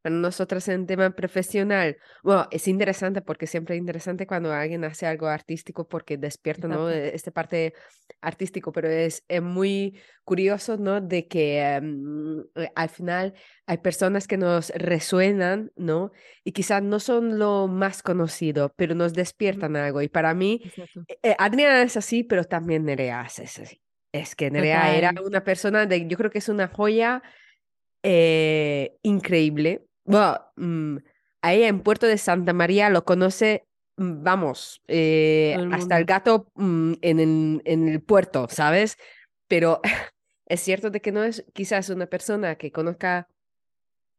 para 0.02 0.14
nosotros 0.14 0.68
en 0.68 0.86
tema 0.86 1.10
profesional, 1.10 1.96
bueno, 2.22 2.46
es 2.50 2.68
interesante 2.68 3.20
porque 3.20 3.46
siempre 3.46 3.74
es 3.74 3.80
interesante 3.80 4.26
cuando 4.26 4.52
alguien 4.52 4.84
hace 4.84 5.06
algo 5.06 5.26
artístico 5.26 5.88
porque 5.88 6.16
despierta, 6.16 6.68
¿no? 6.68 6.88
E, 6.88 7.14
Esta 7.14 7.32
parte 7.32 7.74
artístico, 8.20 8.70
pero 8.70 8.88
es, 8.88 9.24
es 9.26 9.42
muy 9.42 9.98
curioso, 10.24 10.76
¿no? 10.76 11.00
De 11.00 11.26
que 11.26 11.58
eh, 11.60 12.70
al 12.76 12.88
final 12.88 13.34
hay 13.66 13.78
personas 13.78 14.28
que 14.28 14.36
nos 14.36 14.70
resuenan, 14.70 15.72
¿no? 15.74 16.12
Y 16.44 16.52
quizás 16.52 16.82
no 16.82 17.00
son 17.00 17.38
lo 17.38 17.66
más 17.66 18.02
conocido, 18.02 18.72
pero 18.76 18.94
nos 18.94 19.14
despiertan 19.14 19.74
algo. 19.74 20.00
Y 20.00 20.08
para 20.08 20.32
mí, 20.32 20.62
eh, 21.08 21.18
eh, 21.22 21.36
Adriana 21.38 21.82
es 21.82 21.96
así, 21.96 22.22
pero 22.22 22.44
también 22.44 22.84
Nerea 22.84 23.22
es 23.22 23.58
así. 23.58 23.82
Es 24.12 24.36
que 24.36 24.50
Nerea 24.50 24.96
era 24.96 25.12
una 25.24 25.42
persona 25.42 25.86
de, 25.86 26.06
yo 26.06 26.16
creo 26.16 26.30
que 26.30 26.38
es 26.38 26.48
una 26.48 26.68
joya 26.68 27.22
increíble 29.02 29.87
bueno, 30.08 30.40
mm, 30.56 30.96
ahí 31.42 31.62
en 31.64 31.80
Puerto 31.80 32.06
de 32.06 32.18
Santa 32.18 32.52
María 32.52 32.90
lo 32.90 33.04
conoce, 33.04 33.66
mm, 33.96 34.22
vamos, 34.22 34.82
eh, 34.88 35.56
hasta 35.72 35.98
el 35.98 36.04
gato 36.04 36.50
mm, 36.54 36.94
en, 37.02 37.20
el, 37.20 37.62
en 37.64 37.88
el 37.88 38.00
puerto, 38.00 38.48
¿sabes? 38.50 38.96
Pero 39.46 39.80
es 40.46 40.60
cierto 40.60 40.90
de 40.90 41.00
que 41.00 41.12
no 41.12 41.24
es 41.24 41.44
quizás 41.52 41.90
una 41.90 42.06
persona 42.06 42.56
que 42.56 42.72
conozca 42.72 43.28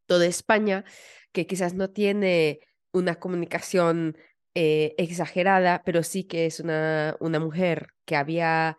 toda 0.06 0.26
España, 0.26 0.84
que 1.32 1.46
quizás 1.46 1.74
no 1.74 1.90
tiene 1.90 2.60
una 2.92 3.16
comunicación 3.16 4.16
eh, 4.54 4.94
exagerada, 4.98 5.82
pero 5.84 6.02
sí 6.02 6.24
que 6.24 6.46
es 6.46 6.60
una, 6.60 7.16
una 7.20 7.38
mujer 7.38 7.94
que 8.04 8.16
había 8.16 8.78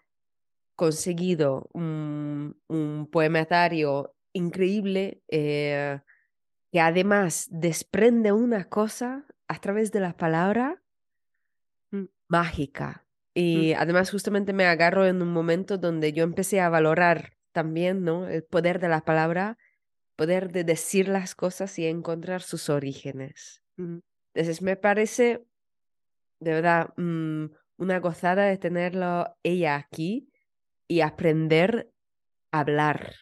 conseguido 0.75 1.69
un, 1.73 2.59
un 2.67 3.07
poematario 3.09 4.13
increíble, 4.33 5.21
eh, 5.29 5.99
que 6.71 6.79
además 6.79 7.47
desprende 7.51 8.31
una 8.31 8.69
cosa 8.69 9.25
a 9.47 9.59
través 9.59 9.91
de 9.91 9.99
la 9.99 10.15
palabra 10.15 10.81
mm, 11.91 12.05
mágica. 12.27 13.05
Y 13.33 13.73
además 13.73 14.11
justamente 14.11 14.51
me 14.51 14.65
agarro 14.65 15.05
en 15.05 15.21
un 15.21 15.31
momento 15.31 15.77
donde 15.77 16.11
yo 16.11 16.23
empecé 16.23 16.59
a 16.59 16.69
valorar 16.69 17.37
también, 17.53 18.03
¿no? 18.03 18.27
El 18.27 18.43
poder 18.43 18.79
de 18.79 18.89
la 18.89 19.01
palabra, 19.01 19.57
poder 20.17 20.51
de 20.51 20.65
decir 20.65 21.07
las 21.07 21.33
cosas 21.33 21.77
y 21.79 21.85
encontrar 21.87 22.41
sus 22.41 22.69
orígenes. 22.69 23.61
Entonces 23.77 24.61
me 24.61 24.75
parece, 24.75 25.45
de 26.39 26.53
verdad, 26.53 26.93
mm, 26.97 27.45
una 27.77 27.99
gozada 27.99 28.45
de 28.45 28.57
tenerlo 28.57 29.35
ella 29.43 29.75
aquí 29.75 30.29
y 30.87 31.01
aprender 31.01 31.91
a 32.51 32.59
hablar, 32.59 33.15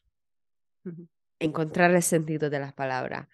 encontrar 1.39 1.91
el 1.91 2.03
sentido 2.03 2.49
de 2.49 2.59
las 2.59 2.73
palabras. 2.73 3.27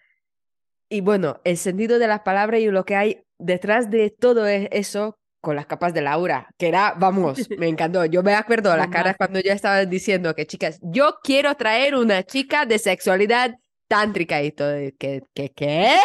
Y 0.89 1.01
bueno, 1.01 1.41
el 1.43 1.57
sentido 1.57 1.99
de 1.99 2.07
las 2.07 2.21
palabras 2.21 2.61
y 2.61 2.67
lo 2.67 2.85
que 2.85 2.95
hay 2.95 3.23
detrás 3.37 3.89
de 3.89 4.09
todo 4.11 4.47
e-, 4.47 4.69
eso 4.71 5.17
con 5.41 5.55
las 5.55 5.67
capas 5.67 5.93
de 5.93 6.01
Laura, 6.01 6.49
que 6.57 6.67
era, 6.67 6.95
vamos, 6.97 7.49
me 7.57 7.67
encantó. 7.67 8.05
Yo 8.05 8.23
me 8.23 8.33
acuerdo 8.33 8.75
las 8.75 8.87
caras 8.87 9.15
cuando 9.15 9.39
ya 9.39 9.53
estaba 9.53 9.85
diciendo 9.85 10.33
que, 10.33 10.47
chicas, 10.47 10.79
yo 10.81 11.17
quiero 11.23 11.53
traer 11.55 11.95
una 11.95 12.23
chica 12.23 12.65
de 12.65 12.79
sexualidad 12.79 13.55
tántrica 13.87 14.41
y 14.41 14.51
todo. 14.51 14.75
¿Qué? 14.97 15.21
¿Qué? 15.33 15.51
¿Qué? 15.55 15.97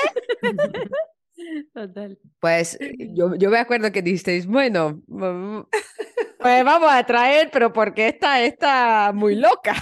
Total. 1.73 2.19
Pues 2.39 2.79
yo, 2.99 3.35
yo 3.35 3.51
me 3.51 3.59
acuerdo 3.59 3.91
que 3.91 4.03
dijisteis, 4.03 4.47
bueno, 4.47 5.03
pues 5.09 6.65
vamos 6.65 6.91
a 6.93 7.05
traer, 7.05 7.51
pero 7.51 7.73
porque 7.73 8.09
esta 8.09 8.43
está 8.43 9.13
muy 9.15 9.37
loca. 9.37 9.75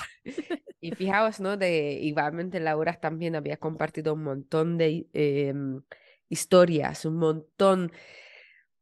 Y 0.81 0.93
fijaos, 0.93 1.41
¿no? 1.41 1.57
De 1.57 1.99
igualmente 2.01 2.61
Laura 2.61 2.95
también 3.01 3.35
había 3.35 3.57
compartido 3.57 4.15
un 4.15 4.23
montón 4.23 4.79
de 4.79 5.09
em, 5.13 5.83
historias, 6.29 7.05
un 7.05 7.17
montón 7.17 7.93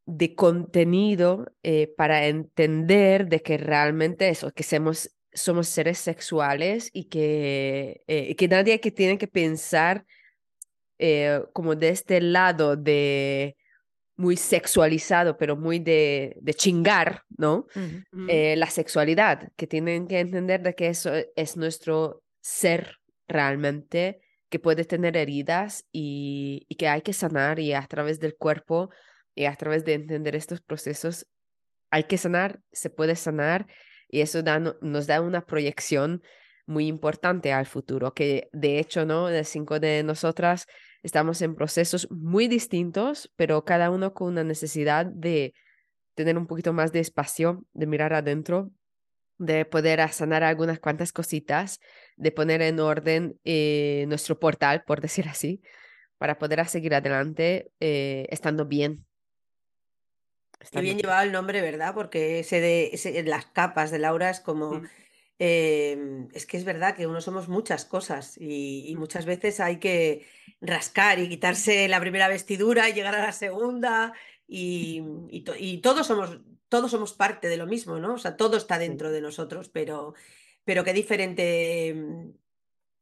de 0.04 0.34
contenido 0.34 1.46
eh, 1.62 1.88
para 1.96 2.26
entender 2.26 3.28
de 3.28 3.42
que 3.42 3.58
realmente 3.58 4.28
eso, 4.28 4.52
que 4.52 4.62
somos, 4.62 5.10
somos 5.32 5.68
seres 5.68 5.98
sexuales 5.98 6.90
y 6.92 7.04
que, 7.04 8.04
eh, 8.06 8.36
que 8.36 8.48
nadie 8.48 8.80
que 8.80 8.92
tiene 8.92 9.18
que 9.18 9.26
pensar 9.26 10.06
eh, 10.98 11.42
como 11.52 11.74
de 11.74 11.88
este 11.90 12.20
lado 12.20 12.76
de 12.76 13.56
muy 14.16 14.36
sexualizado, 14.36 15.36
pero 15.36 15.56
muy 15.56 15.78
de, 15.78 16.36
de 16.40 16.54
chingar, 16.54 17.22
¿no? 17.36 17.66
la 18.12 18.70
sexualidad, 18.70 19.50
que 19.56 19.66
tienen 19.66 20.08
que 20.08 20.20
entender 20.20 20.62
de 20.62 20.74
que 20.74 20.88
eso 20.88 21.12
es 21.36 21.56
nuestro 21.56 22.22
ser 22.40 22.98
realmente, 23.28 24.20
que 24.48 24.58
puede 24.58 24.84
tener 24.84 25.16
heridas 25.16 25.84
y, 25.92 26.64
y 26.68 26.76
que 26.76 26.88
hay 26.88 27.02
que 27.02 27.12
sanar 27.12 27.58
y 27.58 27.72
a 27.72 27.82
través 27.86 28.20
del 28.20 28.36
cuerpo 28.36 28.90
y 29.34 29.44
a 29.44 29.54
través 29.54 29.84
de 29.84 29.94
entender 29.94 30.34
estos 30.34 30.60
procesos 30.60 31.26
hay 31.90 32.04
que 32.04 32.18
sanar, 32.18 32.60
se 32.72 32.90
puede 32.90 33.16
sanar 33.16 33.66
y 34.08 34.20
eso 34.20 34.42
nos 34.80 35.06
da 35.06 35.20
una 35.20 35.44
proyección 35.44 36.22
muy 36.66 36.86
importante 36.86 37.52
al 37.52 37.66
futuro, 37.66 38.12
que 38.12 38.48
de 38.52 38.78
hecho, 38.78 39.04
¿no? 39.04 39.26
De 39.26 39.44
cinco 39.44 39.78
de 39.78 40.02
nosotras 40.02 40.66
estamos 41.06 41.40
en 41.40 41.54
procesos 41.54 42.08
muy 42.10 42.48
distintos, 42.48 43.30
pero 43.36 43.64
cada 43.64 43.90
uno 43.90 44.12
con 44.12 44.28
una 44.28 44.42
necesidad 44.42 45.06
de 45.06 45.54
tener 46.14 46.36
un 46.36 46.48
poquito 46.48 46.72
más 46.72 46.90
de 46.90 46.98
espacio, 46.98 47.64
de 47.74 47.86
mirar 47.86 48.12
adentro, 48.12 48.72
de 49.38 49.64
poder 49.64 50.06
sanar 50.12 50.42
algunas 50.42 50.80
cuantas 50.80 51.12
cositas, 51.12 51.80
de 52.16 52.32
poner 52.32 52.60
en 52.60 52.80
orden 52.80 53.38
eh, 53.44 54.04
nuestro 54.08 54.40
portal, 54.40 54.82
por 54.84 55.00
decir 55.06 55.28
así, 55.28 55.62
para 56.18 56.38
poder 56.38 56.66
seguir 56.66 56.94
adelante 56.94 57.70
eh, 57.78 58.26
estando 58.30 58.66
bien 58.66 59.06
Está 60.58 60.80
bien 60.80 60.98
llevado 60.98 61.22
el 61.22 61.32
nombre, 61.32 61.60
¿verdad? 61.60 61.94
Porque 61.94 62.40
ese 62.40 62.60
de 62.60 63.22
las 63.26 63.46
capas 63.46 63.90
de 63.90 63.98
Laura 63.98 64.30
es 64.30 64.40
como... 64.40 64.80
Mm. 64.80 64.88
Em, 65.38 66.28
es 66.32 66.46
que 66.46 66.56
es 66.56 66.64
verdad 66.64 66.96
que 66.96 67.06
uno 67.06 67.20
somos 67.20 67.48
muchas 67.48 67.84
cosas 67.84 68.38
y, 68.38 68.94
muchas 68.96 69.26
veces 69.26 69.60
hay 69.60 69.78
que 69.78 70.26
rascar 70.60 71.18
y 71.18 71.28
quitarse 71.28 71.88
la 71.88 72.00
primera 72.00 72.28
vestidura 72.28 72.88
y 72.88 72.94
llegar 72.94 73.14
a 73.14 73.26
la 73.26 73.32
segunda 73.32 74.14
y, 74.48 75.02
y, 75.28 75.78
todos, 75.80 76.06
somos, 76.06 76.40
todos 76.68 76.90
somos 76.90 77.12
parte 77.12 77.48
de 77.48 77.58
lo 77.58 77.66
mismo, 77.66 77.98
¿no? 77.98 78.14
O 78.14 78.18
sea, 78.18 78.36
todo 78.36 78.56
está 78.56 78.78
dentro 78.78 79.10
de 79.10 79.20
nosotros, 79.20 79.68
pero, 79.68 80.14
pero 80.64 80.84
qué 80.84 80.94
diferente 80.94 81.88
em, 81.88 82.32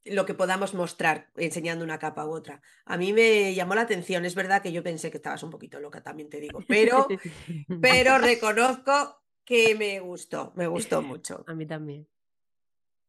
lo 0.04 0.26
que 0.26 0.34
podamos 0.34 0.74
mostrar 0.74 1.30
enseñando 1.36 1.84
una 1.84 2.00
capa 2.00 2.26
u 2.26 2.32
otra. 2.32 2.60
A 2.84 2.96
mí 2.96 3.12
me 3.12 3.54
llamó 3.54 3.76
la 3.76 3.82
atención, 3.82 4.24
es 4.24 4.34
verdad 4.34 4.60
que 4.60 4.72
yo 4.72 4.82
pensé 4.82 5.10
que 5.10 5.18
estabas 5.18 5.44
un 5.44 5.50
poquito 5.50 5.78
loca, 5.78 6.02
también 6.02 6.28
te 6.28 6.40
digo, 6.40 6.60
pero, 6.66 7.06
pero 7.80 8.18
reconozco 8.18 9.22
que 9.44 9.76
me 9.76 10.00
gustó, 10.00 10.52
me 10.56 10.66
gustó 10.66 11.00
mucho. 11.02 11.44
A 11.46 11.54
mí 11.54 11.64
también. 11.64 12.08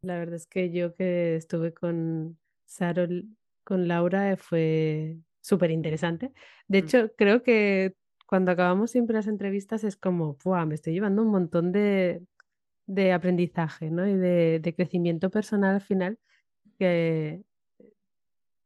La 0.05 0.17
verdad 0.17 0.35
es 0.35 0.47
que 0.47 0.71
yo 0.71 0.93
que 0.95 1.35
estuve 1.35 1.73
con 1.73 2.37
Sarol, 2.65 3.25
con 3.63 3.87
Laura, 3.87 4.31
eh, 4.31 4.37
fue 4.37 5.17
súper 5.41 5.71
interesante. 5.71 6.31
De 6.67 6.81
mm. 6.81 6.85
hecho, 6.85 7.11
creo 7.17 7.43
que 7.43 7.95
cuando 8.27 8.51
acabamos 8.51 8.91
siempre 8.91 9.15
las 9.15 9.27
entrevistas 9.27 9.83
es 9.83 9.95
como, 9.95 10.37
me 10.67 10.75
estoy 10.75 10.93
llevando 10.93 11.21
un 11.21 11.29
montón 11.29 11.71
de, 11.71 12.23
de 12.87 13.13
aprendizaje 13.13 13.91
¿no? 13.91 14.07
y 14.07 14.15
de, 14.15 14.59
de 14.59 14.75
crecimiento 14.75 15.29
personal 15.29 15.75
al 15.75 15.81
final 15.81 16.19
que 16.77 17.43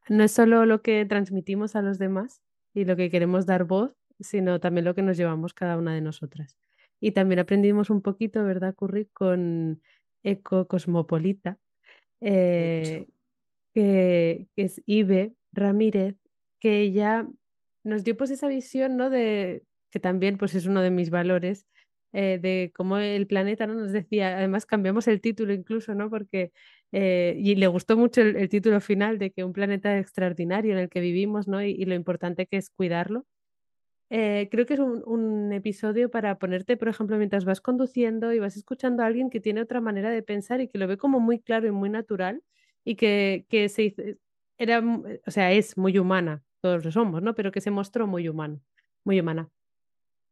no 0.07 0.23
es 0.23 0.31
solo 0.31 0.65
lo 0.65 0.81
que 0.81 1.05
transmitimos 1.05 1.75
a 1.75 1.81
los 1.81 1.99
demás 1.99 2.41
y 2.73 2.85
lo 2.85 2.95
que 2.95 3.11
queremos 3.11 3.45
dar 3.45 3.65
voz, 3.65 3.93
sino 4.19 4.59
también 4.59 4.85
lo 4.85 4.95
que 4.95 5.01
nos 5.01 5.17
llevamos 5.17 5.53
cada 5.53 5.77
una 5.77 5.93
de 5.93 6.01
nosotras. 6.01 6.57
Y 6.99 7.11
también 7.11 7.39
aprendimos 7.39 7.89
un 7.89 8.01
poquito, 8.01 8.43
¿verdad, 8.43 8.75
Curry, 8.75 9.05
con 9.05 9.81
Eco 10.23 10.67
Cosmopolita, 10.67 11.57
eh, 12.21 13.07
que, 13.73 14.47
es 14.55 14.81
Ibe 14.85 15.33
Ramírez, 15.51 16.15
que 16.59 16.81
ella 16.81 17.27
nos 17.83 18.03
dio 18.03 18.17
pues 18.17 18.31
esa 18.31 18.47
visión, 18.47 18.97
¿no? 18.97 19.09
De 19.09 19.63
que 19.91 19.99
también 19.99 20.37
pues 20.37 20.55
es 20.55 20.65
uno 20.65 20.81
de 20.81 20.91
mis 20.91 21.09
valores, 21.09 21.65
eh, 22.13 22.39
de 22.41 22.71
cómo 22.75 22.97
el 22.97 23.27
planeta, 23.27 23.67
¿no? 23.67 23.75
Nos 23.75 23.91
decía, 23.91 24.37
además 24.37 24.65
cambiamos 24.65 25.07
el 25.07 25.21
título 25.21 25.53
incluso, 25.53 25.95
¿no? 25.95 26.09
Porque 26.09 26.51
eh, 26.91 27.35
y 27.37 27.55
le 27.55 27.67
gustó 27.67 27.97
mucho 27.97 28.21
el, 28.21 28.49
título 28.49 28.81
final 28.81 29.19
de 29.19 29.31
que 29.31 29.43
un 29.43 29.53
planeta 29.53 29.97
extraordinario 29.97 30.73
en 30.73 30.79
el 30.79 30.89
que 30.89 31.01
vivimos, 31.01 31.47
¿no? 31.47 31.61
Y, 31.61 31.85
lo 31.85 31.93
importante 31.95 32.47
que 32.47 32.57
es 32.57 32.69
cuidarlo. 32.69 33.25
Eh, 34.09 34.47
creo 34.51 34.65
que 34.65 34.73
es 34.73 34.79
un, 34.79 35.51
episodio 35.53 36.09
para 36.09 36.39
ponerte, 36.39 36.77
por 36.77 36.87
ejemplo, 36.87 37.17
mientras 37.17 37.45
vas 37.45 37.61
conduciendo 37.61 38.33
y 38.33 38.39
vas 38.39 38.57
escuchando 38.57 39.03
a 39.03 39.05
alguien 39.05 39.29
que 39.29 39.39
tiene 39.39 39.61
otra 39.61 39.81
manera 39.81 40.09
de 40.09 40.23
pensar 40.23 40.61
y 40.61 40.67
que 40.67 40.77
lo 40.77 40.87
ve 40.87 40.97
como 40.97 41.19
muy 41.19 41.39
claro 41.39 41.67
y 41.67 41.71
muy 41.71 41.89
natural 41.89 42.43
y 42.83 42.95
que, 42.95 43.45
que 43.49 43.69
se 43.69 44.17
era, 44.57 44.83
o 45.25 45.31
sea, 45.31 45.51
es 45.53 45.77
muy 45.77 45.97
humana, 45.97 46.43
todos 46.61 46.83
lo 46.83 46.91
somos, 46.91 47.21
¿no? 47.21 47.33
Pero 47.35 47.51
que 47.51 47.61
se 47.61 47.71
mostró 47.71 48.07
muy 48.07 48.27
humano, 48.27 48.61
muy 49.05 49.19
humana. 49.19 49.49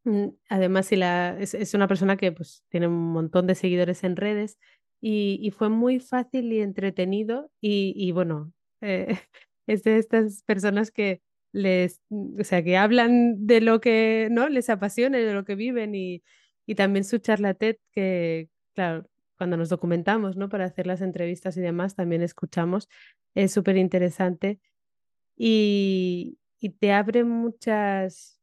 Mm, 0.04 0.30
además, 0.50 0.88
si 0.88 0.96
la, 0.96 1.38
es, 1.40 1.54
es, 1.54 1.74
una 1.74 1.88
persona 1.88 2.18
que 2.18 2.32
pues, 2.32 2.64
tiene 2.70 2.88
un 2.88 3.12
montón 3.14 3.48
de 3.48 3.56
seguidores 3.56 4.04
en 4.04 4.16
redes 4.16 4.58
y, 5.02 5.52
fue 5.52 5.70
muy 5.70 6.00
fácil 6.00 6.52
y 6.54 6.62
entretenido 6.62 7.52
y, 7.62 8.12
bueno, 8.12 8.54
eh, 8.82 9.08
es 9.68 9.84
de 9.84 9.98
estas 9.98 10.44
personas 10.44 10.92
que 10.92 11.22
les, 11.52 12.02
o 12.10 12.44
sea, 12.44 12.64
que 12.64 12.78
hablan 12.78 13.48
de 13.48 13.62
lo 13.62 13.80
que, 13.82 14.28
¿no? 14.32 14.50
Les 14.50 14.70
apasiona, 14.70 15.18
de 15.18 15.34
lo 15.34 15.46
que 15.46 15.56
viven 15.56 15.96
y, 15.96 16.24
y 16.66 16.76
también 16.76 17.04
su 17.04 17.18
charla 17.20 17.54
TED 17.54 17.78
que, 17.92 18.50
claro, 18.74 19.10
cuando 19.38 19.58
nos 19.58 19.70
documentamos, 19.70 20.36
¿no? 20.38 20.50
Para 20.50 20.66
hacer 20.66 20.88
las 20.88 21.02
entrevistas 21.02 21.58
y 21.58 21.62
demás, 21.62 21.96
también 21.96 22.22
escuchamos, 22.22 22.90
es 23.36 23.52
súper 23.52 23.78
interesante 23.78 24.60
y, 25.36 26.40
y 26.60 26.70
te 26.70 26.92
abre 26.94 27.24
muchas 27.24 28.38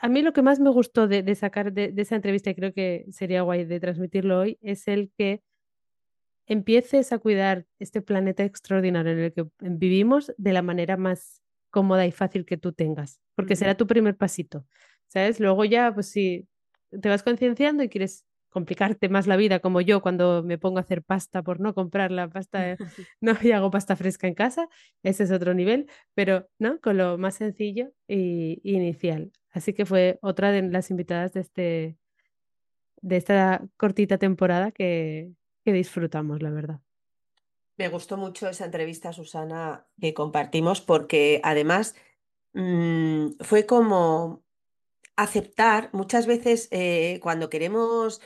a 0.00 0.08
mí 0.08 0.22
lo 0.22 0.32
que 0.32 0.42
más 0.42 0.60
me 0.60 0.70
gustó 0.70 1.08
de, 1.08 1.34
sacar 1.34 1.72
de, 1.72 1.92
esa 1.96 2.16
entrevista, 2.16 2.50
y 2.50 2.54
creo 2.54 2.72
que 2.72 3.06
sería 3.10 3.42
guay 3.42 3.64
de 3.64 3.80
transmitirlo 3.80 4.40
hoy, 4.40 4.58
es 4.62 4.88
el 4.88 5.10
que 5.16 5.42
empieces 6.46 7.12
a 7.12 7.18
cuidar 7.18 7.66
este 7.78 8.02
planeta 8.02 8.44
extraordinario 8.44 9.12
en 9.12 9.18
el 9.18 9.32
que 9.32 9.46
vivimos 9.60 10.32
de 10.36 10.52
la 10.52 10.62
manera 10.62 10.96
más 10.96 11.41
cómoda 11.72 12.06
y 12.06 12.12
fácil 12.12 12.46
que 12.46 12.56
tú 12.56 12.72
tengas, 12.72 13.20
porque 13.34 13.56
será 13.56 13.76
tu 13.76 13.88
primer 13.88 14.16
pasito, 14.16 14.64
¿sabes? 15.08 15.40
Luego 15.40 15.64
ya, 15.64 15.92
pues 15.92 16.08
si 16.10 16.46
te 16.90 17.08
vas 17.08 17.24
concienciando 17.24 17.82
y 17.82 17.88
quieres 17.88 18.24
complicarte 18.52 19.08
más 19.08 19.26
la 19.26 19.36
vida 19.36 19.60
como 19.60 19.80
yo 19.80 20.02
cuando 20.02 20.42
me 20.42 20.58
pongo 20.58 20.76
a 20.76 20.82
hacer 20.82 21.02
pasta 21.02 21.42
por 21.42 21.58
no 21.58 21.74
comprar 21.74 22.10
la 22.12 22.28
pasta, 22.28 22.76
no, 23.20 23.34
y 23.42 23.50
hago 23.50 23.70
pasta 23.70 23.96
fresca 23.96 24.28
en 24.28 24.34
casa, 24.34 24.68
ese 25.02 25.24
es 25.24 25.32
otro 25.32 25.54
nivel, 25.54 25.88
pero 26.14 26.48
no, 26.58 26.78
con 26.80 26.98
lo 26.98 27.18
más 27.18 27.34
sencillo 27.34 27.92
y, 28.06 28.60
inicial. 28.62 29.32
Así 29.50 29.72
que 29.72 29.86
fue 29.86 30.18
otra 30.22 30.52
de 30.52 30.62
las 30.62 30.90
invitadas 30.90 31.32
de, 31.32 31.40
este, 31.40 31.96
de 33.00 33.16
esta 33.16 33.66
cortita 33.76 34.18
temporada 34.18 34.70
que, 34.70 35.32
que 35.64 35.72
disfrutamos, 35.72 36.42
la 36.42 36.50
verdad. 36.50 36.80
Me 37.76 37.88
gustó 37.88 38.16
mucho 38.16 38.48
esa 38.48 38.66
entrevista, 38.66 39.12
Susana, 39.12 39.86
que 40.00 40.14
compartimos, 40.14 40.80
porque 40.80 41.40
además 41.42 41.94
mm, 42.52 43.32
fue 43.40 43.66
como 43.66 44.42
aceptar 45.16 45.90
muchas 45.92 46.26
veces 46.26 46.68
eh, 46.70 47.18
cuando 47.22 47.50
queremos 47.50 48.20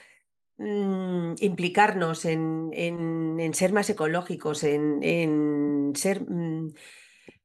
mm, 0.59 1.35
implicarnos 1.41 2.25
en, 2.25 2.71
en, 2.73 3.55
ser 3.55 3.73
más 3.73 3.89
ecológicos, 3.91 4.65
en, 4.65 5.03
en 5.03 5.93
ser 5.95 6.23
mm, 6.29 6.75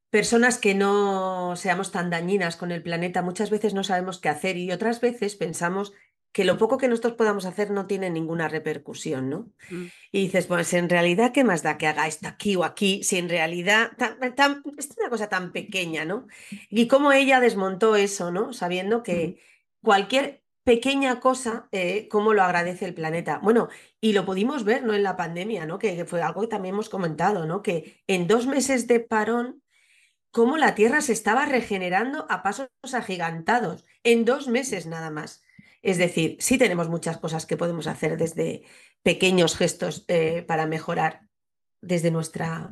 personas 0.09 0.57
que 0.57 0.75
no 0.75 1.55
seamos 1.55 1.91
tan 1.91 2.09
dañinas 2.09 2.57
con 2.57 2.71
el 2.71 2.83
planeta, 2.83 3.21
muchas 3.21 3.49
veces 3.49 3.73
no 3.73 3.83
sabemos 3.83 4.19
qué 4.19 4.29
hacer 4.29 4.57
y 4.57 4.71
otras 4.71 5.01
veces 5.01 5.35
pensamos 5.35 5.93
que 6.31 6.45
lo 6.45 6.57
poco 6.57 6.77
que 6.77 6.87
nosotros 6.87 7.13
podamos 7.13 7.45
hacer 7.45 7.71
no 7.71 7.87
tiene 7.87 8.09
ninguna 8.09 8.47
repercusión, 8.47 9.29
¿no? 9.29 9.51
Mm. 9.69 9.85
Y 10.11 10.21
dices, 10.23 10.47
pues 10.47 10.73
en 10.73 10.89
realidad, 10.89 11.31
¿qué 11.33 11.43
más 11.43 11.61
da 11.61 11.77
que 11.77 11.87
haga 11.87 12.07
esto 12.07 12.27
aquí 12.27 12.55
o 12.55 12.63
aquí? 12.63 13.03
Si 13.03 13.17
en 13.17 13.27
realidad 13.27 13.91
es 14.77 14.89
una 14.97 15.09
cosa 15.09 15.27
tan 15.27 15.51
pequeña, 15.51 16.05
¿no? 16.05 16.27
Y 16.69 16.87
cómo 16.87 17.11
ella 17.11 17.39
desmontó 17.39 17.95
eso, 17.95 18.31
¿no? 18.31 18.53
Sabiendo 18.53 19.03
que 19.03 19.39
cualquier 19.81 20.41
pequeña 20.63 21.19
cosa, 21.19 21.67
eh, 21.71 22.07
cómo 22.09 22.33
lo 22.33 22.43
agradece 22.43 22.85
el 22.85 22.93
planeta. 22.93 23.39
Bueno, 23.39 23.67
y 23.99 24.13
lo 24.13 24.25
pudimos 24.25 24.63
ver, 24.63 24.83
¿no? 24.83 24.93
En 24.93 25.03
la 25.03 25.17
pandemia, 25.17 25.65
¿no? 25.65 25.79
Que, 25.79 25.95
que 25.95 26.05
fue 26.05 26.21
algo 26.21 26.41
que 26.41 26.47
también 26.47 26.75
hemos 26.75 26.89
comentado, 26.89 27.45
¿no? 27.45 27.61
Que 27.61 28.01
en 28.07 28.27
dos 28.27 28.47
meses 28.47 28.87
de 28.87 28.99
parón, 29.01 29.61
cómo 30.31 30.57
la 30.57 30.75
Tierra 30.75 31.01
se 31.01 31.13
estaba 31.13 31.45
regenerando 31.45 32.25
a 32.29 32.41
pasos 32.41 32.69
agigantados, 32.93 33.85
en 34.03 34.23
dos 34.23 34.47
meses 34.47 34.85
nada 34.85 35.09
más. 35.09 35.43
Es 35.81 35.97
decir, 35.97 36.37
sí 36.39 36.57
tenemos 36.57 36.89
muchas 36.89 37.17
cosas 37.17 37.45
que 37.45 37.57
podemos 37.57 37.87
hacer 37.87 38.17
desde 38.17 38.63
pequeños 39.03 39.57
gestos 39.57 40.05
eh, 40.07 40.43
para 40.47 40.67
mejorar 40.67 41.27
desde 41.81 42.11
nuestro 42.11 42.69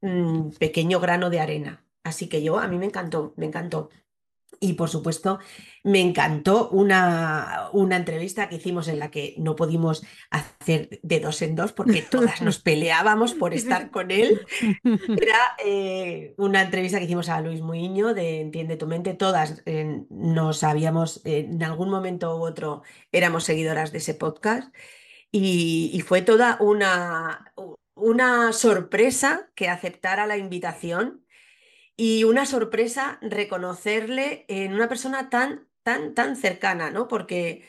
mm, 0.00 0.50
pequeño 0.58 1.00
grano 1.00 1.30
de 1.30 1.40
arena. 1.40 1.84
Así 2.02 2.28
que 2.28 2.42
yo, 2.42 2.58
a 2.58 2.68
mí 2.68 2.78
me 2.78 2.86
encantó, 2.86 3.34
me 3.36 3.46
encantó. 3.46 3.90
Y 4.60 4.74
por 4.74 4.88
supuesto, 4.88 5.38
me 5.84 6.00
encantó 6.00 6.68
una, 6.70 7.68
una, 7.72 7.96
entrevista 7.96 8.48
que 8.48 8.56
hicimos 8.56 8.88
en 8.88 8.98
la 8.98 9.10
que 9.10 9.34
no 9.38 9.54
pudimos 9.54 10.04
hacer 10.30 11.00
de 11.02 11.20
dos 11.20 11.40
en 11.42 11.54
dos 11.54 11.72
porque 11.72 12.02
todas 12.02 12.42
nos 12.42 12.58
peleábamos 12.58 13.34
por 13.34 13.54
estar 13.54 13.90
con 13.92 14.10
él. 14.10 14.40
Era 14.84 15.38
eh, 15.64 16.34
una 16.38 16.62
entrevista 16.62 16.98
que 16.98 17.04
hicimos 17.04 17.28
a 17.28 17.40
Luis 17.40 17.60
Muiño 17.60 18.14
de 18.14 18.40
Entiende 18.40 18.76
tu 18.76 18.86
mente. 18.86 19.14
Todas 19.14 19.62
eh, 19.66 20.02
nos 20.10 20.64
habíamos, 20.64 21.20
en 21.24 21.62
algún 21.62 21.90
momento 21.90 22.36
u 22.36 22.44
otro, 22.44 22.82
éramos 23.12 23.44
seguidoras 23.44 23.92
de 23.92 23.98
ese 23.98 24.14
podcast. 24.14 24.74
Y, 25.30 25.90
y 25.92 26.00
fue 26.00 26.22
toda 26.22 26.56
una, 26.60 27.52
una 27.94 28.52
sorpresa 28.52 29.50
que 29.54 29.68
aceptara 29.68 30.26
la 30.26 30.36
invitación 30.36 31.24
y 32.00 32.22
una 32.22 32.46
sorpresa 32.46 33.18
reconocerle 33.22 34.44
en 34.46 34.72
una 34.72 34.88
persona 34.88 35.30
tan, 35.30 35.68
tan, 35.82 36.14
tan 36.14 36.36
cercana, 36.36 36.92
¿no? 36.92 37.08
Porque, 37.08 37.64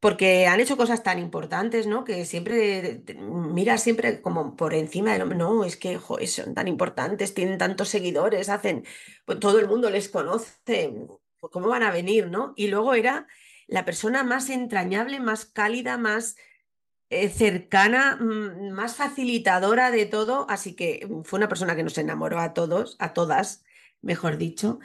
porque 0.00 0.46
han 0.46 0.60
hecho 0.60 0.76
cosas 0.76 1.02
tan 1.02 1.18
importantes, 1.18 1.86
¿no? 1.86 2.04
Que 2.04 2.26
siempre, 2.26 3.02
mira 3.18 3.78
siempre 3.78 4.20
como 4.20 4.54
por 4.54 4.74
encima 4.74 5.16
hombre, 5.16 5.38
no, 5.38 5.64
es 5.64 5.78
que 5.78 5.98
son 6.26 6.54
tan 6.54 6.68
importantes, 6.68 7.32
tienen 7.32 7.56
tantos 7.56 7.88
seguidores, 7.88 8.50
hacen, 8.50 8.84
pues 9.24 9.40
todo 9.40 9.58
el 9.58 9.66
mundo 9.66 9.88
les 9.88 10.10
conoce, 10.10 11.08
¿cómo 11.40 11.68
van 11.68 11.84
a 11.84 11.90
venir, 11.90 12.28
no? 12.28 12.52
Y 12.56 12.68
luego 12.68 12.92
era 12.92 13.26
la 13.66 13.86
persona 13.86 14.24
más 14.24 14.50
entrañable, 14.50 15.20
más 15.20 15.46
cálida, 15.46 15.96
más 15.96 16.36
cercana, 17.34 18.16
mm, 18.16 18.70
más 18.72 18.96
facilitadora 18.96 19.90
de 19.90 20.06
todo, 20.06 20.46
así 20.48 20.74
que 20.74 21.06
mm, 21.08 21.22
fue 21.24 21.38
una 21.38 21.48
persona 21.48 21.76
que 21.76 21.82
nos 21.82 21.98
enamoró 21.98 22.40
a 22.40 22.54
todos, 22.54 22.96
a 22.98 23.12
todas, 23.12 23.64
mejor 24.02 24.38
dicho. 24.38 24.78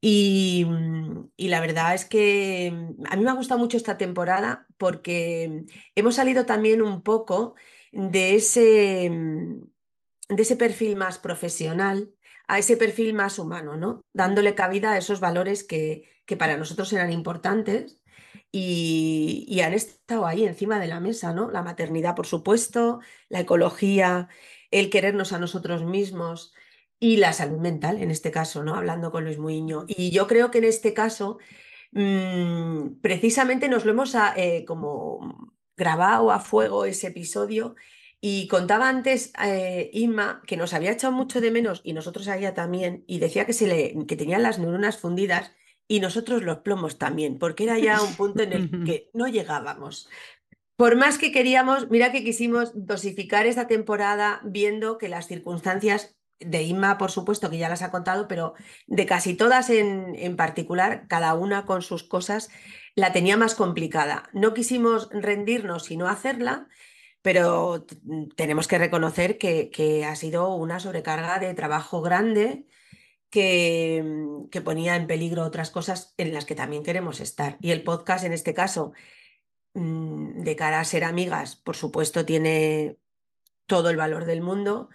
Y, 0.00 0.64
mm, 0.68 1.30
y, 1.36 1.48
la 1.48 1.60
verdad 1.60 1.94
es 1.94 2.04
que 2.04 2.68
a 3.08 3.16
mí 3.16 3.24
me 3.24 3.30
ha 3.30 3.34
gustado 3.34 3.60
mucho 3.60 3.76
esta 3.76 3.98
temporada 3.98 4.66
porque 4.78 5.64
hemos 5.94 6.16
salido 6.16 6.46
también 6.46 6.82
un 6.82 7.02
poco 7.02 7.54
de 7.92 8.34
ese, 8.36 9.10
de 10.28 10.42
ese 10.42 10.56
perfil 10.56 10.96
más 10.96 11.18
profesional 11.18 12.12
a 12.48 12.58
ese 12.58 12.76
perfil 12.76 13.14
más 13.14 13.38
humano, 13.38 13.76
¿no? 13.76 14.04
Dándole 14.12 14.54
cabida 14.54 14.92
a 14.92 14.98
esos 14.98 15.20
valores 15.20 15.64
que, 15.64 16.08
que 16.26 16.36
para 16.36 16.56
nosotros 16.56 16.92
eran 16.92 17.12
importantes 17.12 17.98
y, 18.52 19.60
han 19.60 19.74
estado 19.74 20.26
ahí 20.26 20.44
encima 20.44 20.78
de 20.80 20.86
la 20.86 21.00
mesa, 21.00 21.32
¿no? 21.32 21.50
La 21.50 21.62
maternidad, 21.62 22.14
por 22.14 22.26
supuesto, 22.26 23.00
la 23.28 23.40
ecología, 23.40 24.28
el 24.70 24.90
querernos 24.90 25.32
a 25.32 25.38
nosotros 25.38 25.84
mismos 25.84 26.52
y 26.98 27.18
la 27.18 27.32
salud 27.32 27.58
mental, 27.58 28.02
en 28.02 28.10
este 28.10 28.30
caso, 28.30 28.64
¿no? 28.64 28.74
Hablando 28.74 29.10
con 29.12 29.24
Luis 29.24 29.38
Muiño. 29.38 29.84
Y 29.88 30.10
yo 30.10 30.26
creo 30.26 30.50
que 30.50 30.58
en 30.58 30.64
este 30.64 30.94
caso, 30.94 31.38
mm, 31.92 33.00
precisamente 33.02 33.68
nos 33.68 33.84
lo 33.84 33.92
hemos 33.92 34.14
ah, 34.14 34.34
eh, 34.36 34.64
como 34.64 35.54
grabado 35.76 36.30
a 36.32 36.40
fuego 36.40 36.84
ese 36.84 37.08
episodio. 37.08 37.74
Y 38.20 38.48
contaba 38.48 38.88
antes 38.88 39.32
eh, 39.44 39.90
Inma 39.92 40.42
que 40.46 40.56
nos 40.56 40.72
había 40.74 40.92
echado 40.92 41.12
mucho 41.12 41.40
de 41.40 41.50
menos 41.50 41.82
y 41.84 41.92
nosotros 41.92 42.28
a 42.28 42.36
ella 42.38 42.54
también, 42.54 43.04
y 43.06 43.18
decía 43.18 43.44
que, 43.46 43.52
se 43.52 43.66
le, 43.66 44.06
que 44.06 44.16
tenían 44.16 44.42
las 44.42 44.58
neuronas 44.58 44.98
fundidas 44.98 45.52
y 45.88 46.00
nosotros 46.00 46.42
los 46.42 46.58
plomos 46.58 46.98
también, 46.98 47.38
porque 47.38 47.64
era 47.64 47.78
ya 47.78 48.02
un 48.02 48.14
punto 48.14 48.42
en 48.42 48.52
el 48.52 48.70
que 48.84 49.10
no 49.14 49.26
llegábamos. 49.26 50.08
Por 50.76 50.96
más 50.96 51.16
que 51.16 51.32
queríamos, 51.32 51.90
mira 51.90 52.12
que 52.12 52.22
quisimos 52.22 52.72
dosificar 52.74 53.46
esta 53.46 53.66
temporada 53.66 54.40
viendo 54.44 54.98
que 54.98 55.08
las 55.08 55.26
circunstancias 55.26 56.16
de 56.38 56.62
Inma, 56.62 56.98
por 56.98 57.10
supuesto, 57.10 57.48
que 57.48 57.56
ya 57.56 57.70
las 57.70 57.80
ha 57.80 57.90
contado, 57.90 58.28
pero 58.28 58.54
de 58.86 59.06
casi 59.06 59.34
todas 59.34 59.70
en, 59.70 60.14
en 60.16 60.36
particular, 60.36 61.06
cada 61.08 61.34
una 61.34 61.64
con 61.64 61.80
sus 61.80 62.02
cosas, 62.02 62.50
la 62.94 63.12
tenía 63.12 63.38
más 63.38 63.54
complicada. 63.54 64.28
No 64.34 64.52
quisimos 64.52 65.08
rendirnos 65.12 65.90
y 65.90 65.96
no 65.96 66.08
hacerla, 66.08 66.68
pero 67.22 67.86
tenemos 68.36 68.68
que 68.68 68.78
reconocer 68.78 69.38
que, 69.38 69.70
que 69.70 70.04
ha 70.04 70.14
sido 70.14 70.54
una 70.54 70.78
sobrecarga 70.78 71.38
de 71.38 71.54
trabajo 71.54 72.02
grande 72.02 72.66
Mm, 73.36 74.48
que, 74.48 74.60
ponía 74.62 74.96
en 74.96 75.06
peligro 75.06 75.44
otras 75.44 75.70
cosas 75.70 76.14
en 76.16 76.32
las 76.32 76.44
que 76.44 76.54
también 76.54 76.82
queremos 76.82 77.20
estar. 77.20 77.58
Y 77.60 77.70
el 77.70 77.82
podcast, 77.84 78.24
en 78.24 78.32
este 78.32 78.54
caso, 78.54 78.92
mm, 79.74 80.42
de 80.42 80.56
cara 80.56 80.80
a 80.80 80.84
ser 80.84 81.04
amigas, 81.04 81.56
por 81.56 81.76
supuesto, 81.76 82.24
tiene 82.24 82.98
todo 83.66 83.90
el 83.90 83.96
valor 83.96 84.24
del 84.24 84.40
mundo, 84.42 84.88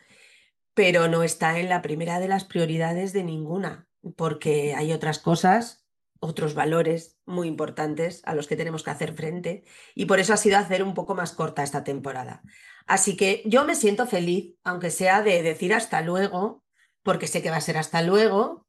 pero 0.73 1.07
no 1.07 1.23
está 1.23 1.59
en 1.59 1.69
la 1.69 1.81
primera 1.81 2.19
de 2.19 2.27
las 2.27 2.45
prioridades 2.45 3.13
de 3.13 3.23
ninguna, 3.23 3.87
porque 4.15 4.73
hay 4.75 4.93
otras 4.93 5.19
cosas, 5.19 5.85
otros 6.19 6.53
valores 6.53 7.19
muy 7.25 7.47
importantes 7.47 8.21
a 8.25 8.35
los 8.35 8.47
que 8.47 8.55
tenemos 8.55 8.83
que 8.83 8.91
hacer 8.91 9.13
frente, 9.13 9.63
y 9.95 10.05
por 10.05 10.19
eso 10.19 10.33
ha 10.33 10.37
sido 10.37 10.57
hacer 10.57 10.83
un 10.83 10.93
poco 10.93 11.15
más 11.15 11.33
corta 11.33 11.63
esta 11.63 11.83
temporada. 11.83 12.43
Así 12.87 13.17
que 13.17 13.43
yo 13.45 13.65
me 13.65 13.75
siento 13.75 14.07
feliz, 14.07 14.55
aunque 14.63 14.91
sea 14.91 15.21
de 15.23 15.43
decir 15.43 15.73
hasta 15.73 16.01
luego, 16.01 16.60
porque 17.03 17.27
sé 17.27 17.41
que 17.41 17.49
va 17.49 17.57
a 17.57 17.61
ser 17.61 17.77
hasta 17.77 18.01
luego, 18.01 18.65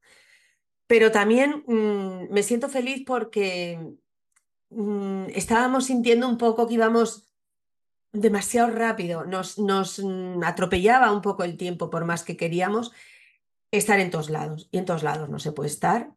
pero 0.86 1.10
también 1.10 1.64
mm, 1.66 2.32
me 2.32 2.42
siento 2.42 2.68
feliz 2.68 3.02
porque 3.06 3.78
mm, 4.70 5.26
estábamos 5.34 5.86
sintiendo 5.86 6.28
un 6.28 6.38
poco 6.38 6.66
que 6.66 6.74
íbamos 6.74 7.26
demasiado 8.12 8.70
rápido, 8.70 9.24
nos, 9.24 9.58
nos 9.58 9.98
mm, 9.98 10.42
atropellaba 10.44 11.12
un 11.12 11.22
poco 11.22 11.44
el 11.44 11.56
tiempo 11.56 11.90
por 11.90 12.04
más 12.04 12.24
que 12.24 12.36
queríamos 12.36 12.92
estar 13.70 14.00
en 14.00 14.10
todos 14.10 14.28
lados 14.28 14.68
y 14.70 14.78
en 14.78 14.84
todos 14.84 15.02
lados 15.02 15.28
no 15.30 15.38
se 15.38 15.52
puede 15.52 15.70
estar. 15.70 16.12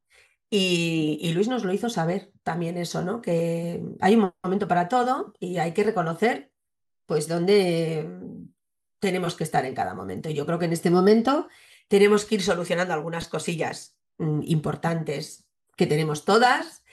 Y, 0.50 1.18
y, 1.22 1.34
Luis 1.34 1.48
nos 1.48 1.64
lo 1.64 1.74
hizo 1.74 1.90
saber 1.90 2.32
también 2.44 2.78
eso, 2.78 3.02
¿no? 3.02 3.22
Que 3.22 3.82
hay 4.00 4.16
un 4.16 4.32
momento 4.44 4.68
para 4.68 4.88
todo 4.88 5.34
y 5.40 5.58
hay 5.58 5.74
que 5.74 5.84
reconocer 5.84 6.52
pues 7.08 7.28
dónde 7.28 8.08
tenemos 9.00 9.36
que 9.36 9.44
estar 9.44 9.66
en 9.66 9.74
cada 9.74 9.94
momento. 9.94 10.30
Yo 10.30 10.46
creo 10.46 10.60
que 10.60 10.66
en 10.66 10.74
este 10.74 10.92
momento 10.92 11.48
tenemos 11.88 12.26
que 12.26 12.36
ir 12.36 12.42
solucionando 12.42 12.94
algunas 12.94 13.28
cosillas 13.28 13.98
mm, 14.18 14.42
importantes 14.46 15.46
que 15.76 15.88
tenemos 15.88 16.26
todas 16.26 16.84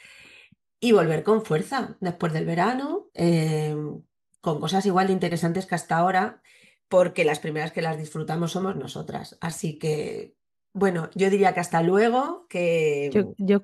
y 0.81 0.93
volver 0.93 1.23
con 1.23 1.45
fuerza 1.45 1.97
después 2.01 2.33
del 2.33 2.45
verano, 2.45 3.09
em, 3.15 4.03
con 4.41 4.61
cosas 4.61 4.85
igual 4.87 5.07
de 5.07 5.13
interesantes 5.13 5.67
que 5.67 5.77
hasta 5.77 5.97
ahora, 5.97 6.43
porque 6.89 7.25
las 7.25 7.39
primeras 7.39 7.73
que 7.73 7.83
las 7.83 7.97
disfrutamos 7.97 8.53
somos 8.53 8.77
nosotras. 8.77 9.39
Así 9.41 9.79
que, 9.79 10.35
bueno, 10.73 11.09
yo 11.15 11.31
diría 11.31 11.55
que 11.55 11.61
hasta 11.61 11.83
luego, 11.83 12.47
que... 12.49 13.11
Yo, 13.13 13.35
yo 13.39 13.63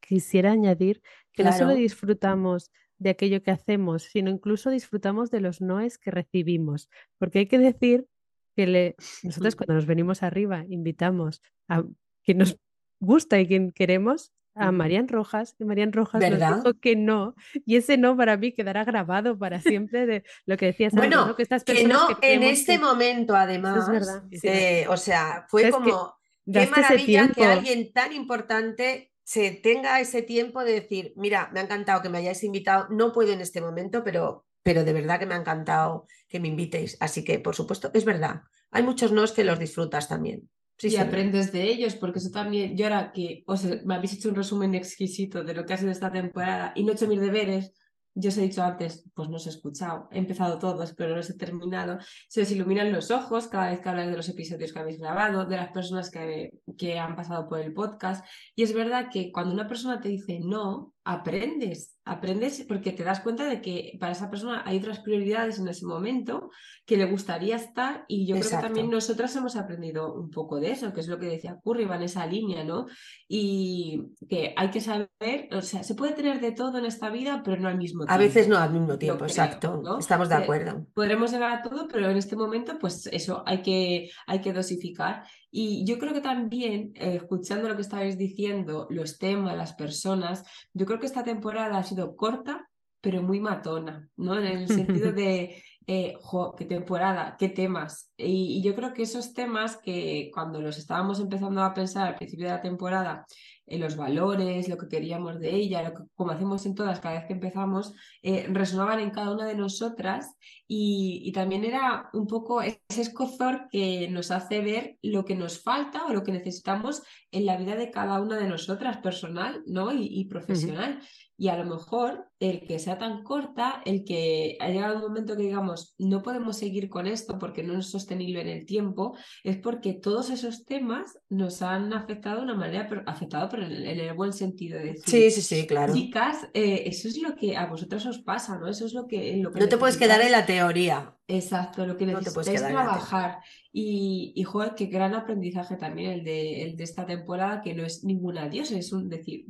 quisiera 0.00 0.52
añadir 0.52 1.02
que 1.32 1.44
no 1.44 1.52
solo 1.52 1.74
disfrutamos 1.74 2.70
de 2.98 3.10
aquello 3.10 3.42
que 3.42 3.50
hacemos, 3.50 4.04
sino 4.04 4.30
incluso 4.30 4.70
disfrutamos 4.70 5.30
de 5.30 5.40
los 5.40 5.60
noes 5.60 5.98
que 5.98 6.10
recibimos. 6.10 6.88
Porque 7.18 7.40
hay 7.40 7.46
que 7.46 7.58
decir 7.58 8.08
que 8.56 8.66
le... 8.66 8.96
nosotros 9.22 9.54
cuando 9.54 9.74
nos 9.74 9.86
venimos 9.86 10.22
arriba 10.22 10.64
invitamos 10.68 11.42
a 11.68 11.84
quien 12.24 12.38
nos 12.38 12.58
gusta 12.98 13.38
y 13.38 13.46
quien 13.46 13.70
queremos 13.70 14.32
a 14.54 14.72
Marian 14.72 15.06
Rojas 15.06 15.54
y 15.58 15.64
Marian 15.64 15.92
Rojas 15.92 16.22
nos 16.30 16.56
dijo 16.56 16.80
que 16.80 16.96
no 16.96 17.34
y 17.66 17.76
ese 17.76 17.98
no 17.98 18.16
para 18.16 18.38
mí 18.38 18.52
quedará 18.52 18.84
grabado 18.84 19.38
para 19.38 19.60
siempre 19.60 20.06
de 20.06 20.24
lo 20.46 20.56
que 20.56 20.66
decías 20.66 20.94
bueno 20.94 21.36
que, 21.36 21.42
estas 21.42 21.62
que 21.62 21.84
no 21.86 22.08
en 22.22 22.42
este 22.42 22.78
momento 22.78 23.36
además 23.36 23.84
es 23.84 23.90
verdad, 23.90 24.24
eh, 24.42 24.86
o 24.88 24.96
sea 24.96 25.44
fue 25.48 25.70
como 25.70 26.16
qué 26.50 26.66
maravilla 26.68 27.28
que 27.28 27.44
alguien 27.44 27.92
tan 27.92 28.14
importante 28.14 29.12
se 29.24 29.50
tenga 29.50 30.00
ese 30.00 30.22
tiempo 30.22 30.64
de 30.64 30.72
decir 30.72 31.12
mira 31.16 31.50
me 31.52 31.60
ha 31.60 31.64
encantado 31.64 32.00
que 32.00 32.08
me 32.08 32.18
hayáis 32.18 32.42
invitado 32.42 32.86
no 32.88 33.12
puedo 33.12 33.34
en 33.34 33.42
este 33.42 33.60
momento 33.60 34.02
pero 34.02 34.45
pero 34.66 34.84
de 34.84 34.92
verdad 34.92 35.18
que 35.20 35.26
me 35.26 35.34
ha 35.34 35.38
encantado 35.38 36.06
que 36.28 36.40
me 36.40 36.48
invitéis 36.48 36.96
así 37.00 37.24
que 37.24 37.38
por 37.38 37.54
supuesto 37.54 37.90
es 37.94 38.04
verdad 38.04 38.42
hay 38.70 38.82
muchos 38.82 39.12
nos 39.12 39.32
que 39.32 39.44
los 39.44 39.58
disfrutas 39.58 40.08
también 40.08 40.48
y 40.82 40.96
aprendes 40.96 41.52
de 41.52 41.62
ellos, 41.64 41.94
porque 41.94 42.18
eso 42.18 42.30
también, 42.30 42.76
yo 42.76 42.84
ahora 42.84 43.10
que 43.12 43.44
os, 43.46 43.64
me 43.84 43.94
habéis 43.94 44.12
hecho 44.14 44.28
un 44.28 44.34
resumen 44.34 44.74
exquisito 44.74 45.42
de 45.42 45.54
lo 45.54 45.64
que 45.64 45.72
ha 45.72 45.78
sido 45.78 45.90
esta 45.90 46.12
temporada 46.12 46.72
y 46.76 46.84
no 46.84 46.92
he 46.92 46.94
hecho 46.94 47.08
mis 47.08 47.20
deberes, 47.20 47.72
yo 48.14 48.28
os 48.28 48.38
he 48.38 48.42
dicho 48.42 48.62
antes, 48.62 49.04
pues 49.14 49.28
no 49.28 49.36
os 49.36 49.46
he 49.46 49.50
escuchado, 49.50 50.08
he 50.10 50.18
empezado 50.18 50.58
todos, 50.58 50.94
pero 50.94 51.10
no 51.10 51.16
los 51.16 51.28
he 51.28 51.34
terminado. 51.34 51.98
Se 52.28 52.42
os 52.42 52.50
iluminan 52.50 52.92
los 52.92 53.10
ojos 53.10 53.46
cada 53.46 53.70
vez 53.70 53.80
que 53.80 53.88
habláis 53.90 54.10
de 54.10 54.16
los 54.16 54.28
episodios 54.28 54.72
que 54.72 54.78
habéis 54.78 54.98
grabado, 54.98 55.44
de 55.44 55.56
las 55.56 55.70
personas 55.70 56.10
que, 56.10 56.52
que 56.78 56.98
han 56.98 57.14
pasado 57.14 57.46
por 57.46 57.60
el 57.60 57.74
podcast. 57.74 58.24
Y 58.54 58.62
es 58.62 58.72
verdad 58.72 59.08
que 59.12 59.30
cuando 59.32 59.52
una 59.52 59.68
persona 59.68 60.00
te 60.00 60.08
dice 60.08 60.40
no, 60.42 60.94
aprendes, 61.06 61.96
aprendes 62.04 62.64
porque 62.66 62.90
te 62.90 63.04
das 63.04 63.20
cuenta 63.20 63.44
de 63.44 63.60
que 63.60 63.96
para 64.00 64.10
esa 64.10 64.28
persona 64.28 64.64
hay 64.66 64.78
otras 64.78 64.98
prioridades 64.98 65.60
en 65.60 65.68
ese 65.68 65.86
momento 65.86 66.50
que 66.84 66.96
le 66.96 67.04
gustaría 67.04 67.54
estar 67.54 68.04
y 68.08 68.26
yo 68.26 68.34
creo 68.34 68.50
que 68.50 68.66
también 68.66 68.90
nosotras 68.90 69.34
hemos 69.36 69.54
aprendido 69.54 70.12
un 70.12 70.30
poco 70.30 70.58
de 70.58 70.72
eso, 70.72 70.92
que 70.92 71.00
es 71.00 71.06
lo 71.06 71.20
que 71.20 71.26
decía 71.26 71.60
Curry, 71.62 71.84
va 71.84 71.94
en 71.94 72.02
esa 72.02 72.26
línea, 72.26 72.64
¿no? 72.64 72.86
Y 73.28 74.02
que 74.28 74.52
hay 74.56 74.70
que 74.70 74.80
saber, 74.80 75.48
o 75.52 75.62
sea, 75.62 75.84
se 75.84 75.94
puede 75.94 76.12
tener 76.12 76.40
de 76.40 76.50
todo 76.50 76.78
en 76.78 76.86
esta 76.86 77.08
vida, 77.08 77.40
pero 77.44 77.62
no 77.62 77.68
al 77.68 77.78
mismo 77.78 78.00
tiempo. 78.00 78.12
A 78.12 78.18
veces 78.18 78.48
no 78.48 78.58
al 78.58 78.72
mismo 78.72 78.98
tiempo, 78.98 79.24
exacto, 79.24 79.98
estamos 80.00 80.28
de 80.28 80.34
acuerdo. 80.34 80.86
Podremos 80.92 81.30
llegar 81.30 81.52
a 81.52 81.62
todo, 81.62 81.86
pero 81.86 82.10
en 82.10 82.16
este 82.16 82.34
momento, 82.34 82.80
pues 82.80 83.06
eso, 83.12 83.44
hay 83.46 83.62
que, 83.62 84.10
hay 84.26 84.40
que 84.40 84.52
dosificar 84.52 85.22
y 85.58 85.86
yo 85.86 85.98
creo 85.98 86.12
que 86.12 86.20
también, 86.20 86.92
eh, 86.96 87.16
escuchando 87.16 87.66
lo 87.66 87.76
que 87.76 87.80
estabais 87.80 88.18
diciendo, 88.18 88.86
los 88.90 89.18
temas, 89.18 89.56
las 89.56 89.72
personas, 89.72 90.44
yo 90.74 90.84
creo 90.84 91.00
que 91.00 91.06
esta 91.06 91.24
temporada 91.24 91.78
ha 91.78 91.82
sido 91.82 92.14
corta, 92.14 92.68
pero 93.00 93.22
muy 93.22 93.40
matona, 93.40 94.10
¿no? 94.18 94.38
En 94.38 94.44
el 94.44 94.68
sentido 94.68 95.12
de, 95.12 95.62
eh, 95.86 96.14
qué 96.58 96.64
temporada, 96.66 97.36
qué 97.38 97.48
temas. 97.48 98.12
Y, 98.18 98.58
y, 98.58 98.62
yo 98.62 98.74
creo 98.74 98.92
que 98.92 99.04
esos 99.04 99.32
temas 99.32 99.78
que 99.78 100.30
cuando 100.34 100.60
los 100.60 100.76
estábamos 100.76 101.20
empezando 101.20 101.62
a 101.62 101.72
pensar 101.72 102.06
al 102.06 102.16
principio 102.16 102.48
de 102.48 102.52
la 102.52 102.60
temporada, 102.60 103.24
los 103.66 103.96
valores, 103.96 104.68
lo 104.68 104.78
que 104.78 104.88
queríamos 104.88 105.40
de 105.40 105.54
ella, 105.54 105.82
lo 105.82 105.94
que, 105.94 106.04
como 106.14 106.30
hacemos 106.30 106.64
en 106.66 106.74
todas 106.74 107.00
cada 107.00 107.16
vez 107.16 107.26
que 107.26 107.32
empezamos, 107.32 107.94
eh, 108.22 108.46
resonaban 108.50 109.00
en 109.00 109.10
cada 109.10 109.32
una 109.32 109.46
de 109.46 109.56
nosotras 109.56 110.34
y, 110.68 111.32
también 111.32 111.64
era 111.64 112.08
un 112.14 112.26
poco 112.26 112.62
ese 112.62 113.02
escozor 113.02 113.68
que 113.70 114.08
nos 114.08 114.30
hace 114.30 114.60
ver 114.60 114.96
lo 115.02 115.24
que 115.24 115.34
nos 115.34 115.62
falta 115.62 116.06
o 116.06 116.12
lo 116.12 116.22
que 116.22 116.32
necesitamos 116.32 117.02
en 117.30 117.44
la 117.44 117.56
vida 117.56 117.76
de 117.76 117.90
cada 117.90 118.20
una 118.22 118.36
de 118.38 118.48
nosotras, 118.48 118.98
personal 118.98 119.62
¿no? 119.66 119.92
y, 119.92 120.24
profesional. 120.26 121.00
Y 121.38 121.48
a 121.48 121.56
lo 121.56 121.64
mejor 121.64 122.28
el 122.38 122.66
que 122.66 122.78
sea 122.78 122.98
tan 122.98 123.22
corta, 123.22 123.82
el 123.84 124.04
que 124.04 124.56
ha 124.60 124.68
llegado 124.68 124.96
un 124.96 125.02
momento 125.02 125.36
que 125.36 125.42
digamos, 125.42 125.94
no 125.98 126.22
podemos 126.22 126.56
seguir 126.56 126.88
con 126.88 127.06
esto 127.06 127.38
porque 127.38 127.62
no 127.62 127.78
es 127.78 127.86
sostenible 127.90 128.40
en 128.40 128.48
el 128.48 128.66
tiempo, 128.66 129.16
es 129.44 129.56
porque 129.58 129.94
todos 129.94 130.30
esos 130.30 130.64
temas 130.64 131.18
nos 131.28 131.62
han 131.62 131.92
afectado 131.92 132.38
de 132.38 132.44
una 132.44 132.54
manera, 132.54 132.86
pero, 132.88 133.02
afectado 133.06 133.48
pero 133.50 133.64
en 133.66 133.72
el, 133.72 134.14
buen 134.14 134.32
sentido. 134.32 134.78
De 134.78 134.92
decir, 134.92 135.04
sí, 135.06 135.30
sí, 135.30 135.42
sí, 135.42 135.66
claro. 135.66 135.92
Chicas, 135.92 136.48
eh, 136.54 136.84
eso 136.86 137.08
es 137.08 137.18
lo 137.20 137.34
que 137.36 137.56
a 137.56 137.66
vosotras 137.66 138.06
os 138.06 138.18
pasa, 138.18 138.58
¿no? 138.58 138.68
Eso 138.68 138.86
es 138.86 138.94
lo 138.94 139.06
que... 139.06 139.36
Lo 139.36 139.50
que 139.52 139.60
no 139.60 139.68
te 139.68 139.76
puedes 139.76 139.96
quedar 139.96 140.20
en 140.20 140.32
la 140.32 140.46
teoría. 140.46 141.16
Exacto, 141.28 141.86
lo 141.86 141.96
que 141.96 142.06
necesitáis 142.06 142.62
trabajar. 142.62 143.38
Y, 143.72 144.32
y, 144.36 144.44
joder, 144.44 144.74
qué 144.74 144.86
gran 144.86 145.14
aprendizaje 145.14 145.76
también 145.76 146.12
el 146.12 146.24
de, 146.24 146.62
el 146.62 146.76
de 146.76 146.84
esta 146.84 147.04
temporada, 147.04 147.60
que 147.60 147.74
no 147.74 147.84
es 147.84 148.04
ningún 148.04 148.38
adiós, 148.38 148.70
es 148.70 148.92
un 148.92 149.08
decir, 149.08 149.46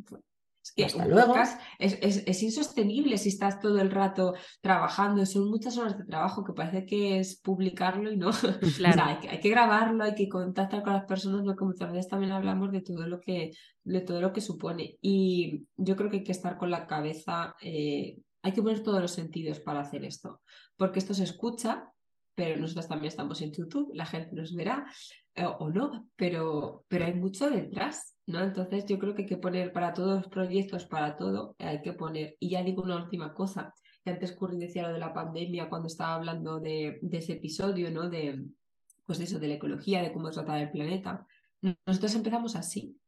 es 0.76 0.94
que 0.94 1.04
luego. 1.06 1.34
es, 1.78 2.42
insostenible 2.42 3.18
si 3.18 3.28
estás 3.28 3.60
todo 3.60 3.80
el 3.80 3.90
rato 3.90 4.34
trabajando, 4.60 5.24
son 5.26 5.48
muchas 5.48 5.76
horas 5.78 5.96
de 5.98 6.04
trabajo 6.04 6.44
que 6.44 6.52
parece 6.52 6.86
que 6.86 7.18
es 7.18 7.40
publicarlo 7.40 8.10
y 8.10 8.16
no. 8.16 8.30
hay, 9.20 9.40
que, 9.40 9.50
grabarlo, 9.50 10.04
hay 10.04 10.14
que 10.14 10.28
contactar 10.28 10.82
con 10.82 10.92
las 10.92 11.04
personas, 11.04 11.56
como 11.56 11.70
muchas 11.70 11.92
veces 11.92 12.08
también 12.08 12.32
hablamos 12.32 12.72
de 12.72 12.80
todo 12.80 13.06
lo 13.06 13.20
que, 13.20 13.52
de 13.84 14.00
todo 14.00 14.20
lo 14.20 14.32
que 14.32 14.40
supone. 14.40 14.96
Y 15.00 15.66
yo 15.76 15.96
creo 15.96 16.10
que 16.10 16.18
hay 16.18 16.24
que 16.24 16.32
estar 16.32 16.56
con 16.56 16.70
la 16.70 16.86
cabeza, 16.86 17.54
eh, 17.60 18.18
hay 18.42 18.52
que 18.52 18.62
poner 18.62 18.82
todos 18.82 19.00
los 19.00 19.12
sentidos 19.12 19.60
para 19.60 19.80
hacer 19.80 20.04
esto, 20.04 20.40
porque 20.76 20.98
esto 20.98 21.14
se 21.14 21.24
escucha, 21.24 21.92
pero 22.36 22.60
nosotros 22.60 22.86
también 22.86 23.08
estamos 23.08 23.42
en 23.42 23.50
YouTube, 23.50 23.90
la 23.94 24.06
gente 24.06 24.36
nos 24.36 24.54
verá 24.54 24.86
eh, 25.34 25.44
o 25.44 25.68
no, 25.68 26.08
pero, 26.14 26.84
pero 26.86 27.06
hay 27.06 27.14
mucho 27.14 27.50
detrás 27.50 28.16
¿no? 28.26 28.42
Entonces 28.42 28.84
yo 28.86 28.98
creo 28.98 29.14
que 29.14 29.22
hay 29.22 29.28
que 29.28 29.36
poner 29.36 29.72
para 29.72 29.94
todos 29.94 30.16
los 30.16 30.28
proyectos, 30.28 30.84
para 30.84 31.16
todo, 31.16 31.54
hay 31.58 31.80
que 31.80 31.92
poner. 31.92 32.36
Y 32.40 32.50
ya 32.50 32.62
digo 32.62 32.82
una 32.82 32.96
última 32.96 33.32
cosa, 33.32 33.72
que 34.04 34.10
antes 34.10 34.32
Curry 34.32 34.58
decía 34.58 34.82
lo 34.82 34.92
de 34.92 34.98
la 34.98 35.14
pandemia 35.14 35.68
cuando 35.68 35.86
estaba 35.86 36.16
hablando 36.16 36.60
de, 36.60 36.98
ese 37.12 37.34
episodio, 37.34 37.90
¿no? 37.90 38.10
De, 38.10 38.44
pues 39.04 39.20
eso, 39.20 39.38
de 39.38 39.48
la 39.48 39.54
ecología, 39.54 40.02
de 40.02 40.12
cómo 40.12 40.30
tratar 40.30 40.60
el 40.60 40.70
planeta. 40.70 41.26
Nosotros 41.86 42.14
empezamos 42.14 42.56
así, 42.56 42.98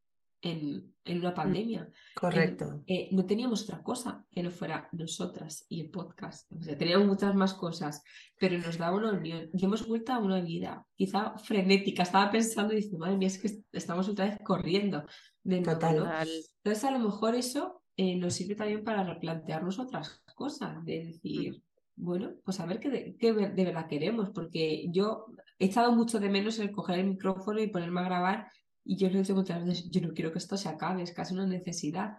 en, 0.42 0.94
una 1.06 1.30
mm, 1.30 1.34
pandemia. 1.34 1.90
Correcto. 2.14 2.82
Eh, 2.86 3.08
no 3.12 3.26
teníamos 3.26 3.62
otra 3.62 3.82
cosa 3.82 4.24
que 4.30 4.42
no 4.42 4.50
fuera 4.50 4.88
nosotras 4.92 5.66
y 5.68 5.80
el 5.80 5.90
podcast. 5.90 6.50
O 6.52 6.62
sea, 6.62 6.76
teníamos 6.76 7.06
muchas 7.06 7.34
más 7.34 7.54
cosas, 7.54 8.02
pero 8.38 8.58
nos 8.58 8.78
daba 8.78 8.96
una 8.96 9.12
unión. 9.12 9.50
Y 9.52 9.64
hemos 9.64 9.86
vuelto 9.86 10.12
a 10.12 10.18
una 10.18 10.40
vida 10.40 10.86
quizá 10.94 11.36
frenética. 11.38 12.02
Estaba 12.02 12.30
pensando 12.30 12.72
y 12.72 12.76
dice, 12.76 12.98
madre 12.98 13.16
mía, 13.16 13.28
es 13.28 13.38
que 13.38 13.50
estamos 13.72 14.08
otra 14.08 14.26
vez 14.26 14.38
corriendo. 14.44 15.04
De 15.42 15.62
Total. 15.62 16.28
Entonces, 16.62 16.84
a 16.84 16.90
lo 16.90 16.98
mejor 16.98 17.34
eso 17.34 17.82
eh, 17.96 18.16
nos 18.16 18.34
sirve 18.34 18.54
también 18.54 18.84
para 18.84 19.02
replantearnos 19.02 19.78
otras 19.78 20.22
cosas, 20.34 20.84
de 20.84 21.06
decir, 21.06 21.52
mm. 21.52 21.62
bueno, 21.96 22.32
pues 22.44 22.60
a 22.60 22.66
ver 22.66 22.78
qué 22.80 22.90
de, 22.90 23.16
qué 23.18 23.32
de 23.32 23.64
verdad 23.64 23.88
queremos, 23.88 24.30
porque 24.30 24.86
yo 24.90 25.26
he 25.58 25.66
echado 25.66 25.92
mucho 25.92 26.20
de 26.20 26.28
menos 26.28 26.58
el 26.58 26.70
coger 26.70 27.00
el 27.00 27.08
micrófono 27.08 27.60
y 27.60 27.66
ponerme 27.68 28.00
a 28.00 28.04
grabar 28.04 28.48
y 28.88 28.96
yo 28.96 29.10
lo 29.10 29.16
he 29.16 29.18
dicho 29.18 29.34
muchas 29.34 29.62
veces, 29.62 29.90
yo 29.90 30.00
no 30.00 30.14
quiero 30.14 30.32
que 30.32 30.38
esto 30.38 30.56
se 30.56 30.70
acabe, 30.70 31.02
es 31.02 31.12
casi 31.12 31.34
una 31.34 31.44
necesidad. 31.44 32.16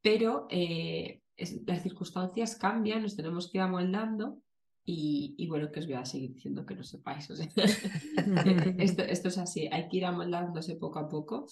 Pero 0.00 0.46
eh, 0.50 1.20
las 1.66 1.82
circunstancias 1.82 2.54
cambian, 2.54 3.02
nos 3.02 3.16
tenemos 3.16 3.50
que 3.50 3.58
ir 3.58 3.62
amoldando 3.62 4.38
y, 4.84 5.44
bueno, 5.48 5.72
que 5.72 5.80
os 5.80 5.86
voy 5.86 5.96
a 5.96 6.04
seguir 6.04 6.32
diciendo 6.32 6.64
que 6.64 6.76
no 6.76 6.84
sepáis. 6.84 7.28
esto, 8.78 9.02
esto, 9.02 9.28
es 9.28 9.38
así, 9.38 9.68
hay 9.72 9.88
que 9.88 9.96
ir 9.96 10.04
amoldándose 10.04 10.76
poco 10.76 11.00
a 11.00 11.08
poco. 11.08 11.48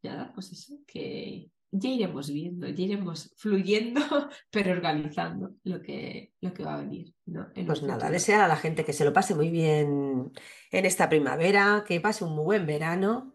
Ya, 0.00 0.30
pues 0.32 0.52
eso, 0.52 0.78
que 0.86 1.50
ya 1.72 1.90
iremos 1.90 2.30
viendo, 2.30 2.68
ya 2.68 2.84
iremos 2.84 3.34
fluyendo, 3.36 4.00
pero 4.52 4.70
organizando 4.70 5.56
lo 5.64 5.82
que, 5.82 6.34
lo 6.40 6.54
que 6.54 6.62
va 6.62 6.74
a 6.74 6.82
venir. 6.82 7.12
¿no? 7.26 7.48
pues 7.66 7.82
nada, 7.82 8.12
desear 8.12 8.42
a 8.42 8.48
la 8.48 8.56
gente 8.56 8.84
que 8.84 8.92
se 8.92 9.04
lo 9.04 9.12
pase 9.12 9.34
muy 9.34 9.50
bien 9.50 10.30
en 10.70 10.86
esta 10.86 11.08
primavera, 11.08 11.84
que 11.84 12.00
pase 12.00 12.22
un 12.22 12.36
muy 12.36 12.44
buen 12.44 12.64
verano 12.64 13.32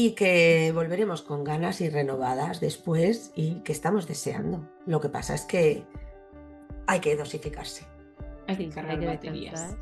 y 0.00 0.12
que 0.12 0.70
volveremos 0.72 1.22
con 1.22 1.42
ganas 1.42 1.80
y 1.80 1.90
renovadas 1.90 2.60
después 2.60 3.32
y 3.34 3.62
que 3.62 3.72
estamos 3.72 4.06
deseando. 4.06 4.64
Lo 4.86 5.00
que 5.00 5.08
pasa 5.08 5.34
es 5.34 5.42
que 5.42 5.82
hay 6.86 7.00
que 7.00 7.16
dosificarse. 7.16 7.84
Hay 8.46 8.56
que 8.58 8.68
cargar 8.68 9.04
baterías. 9.04 9.74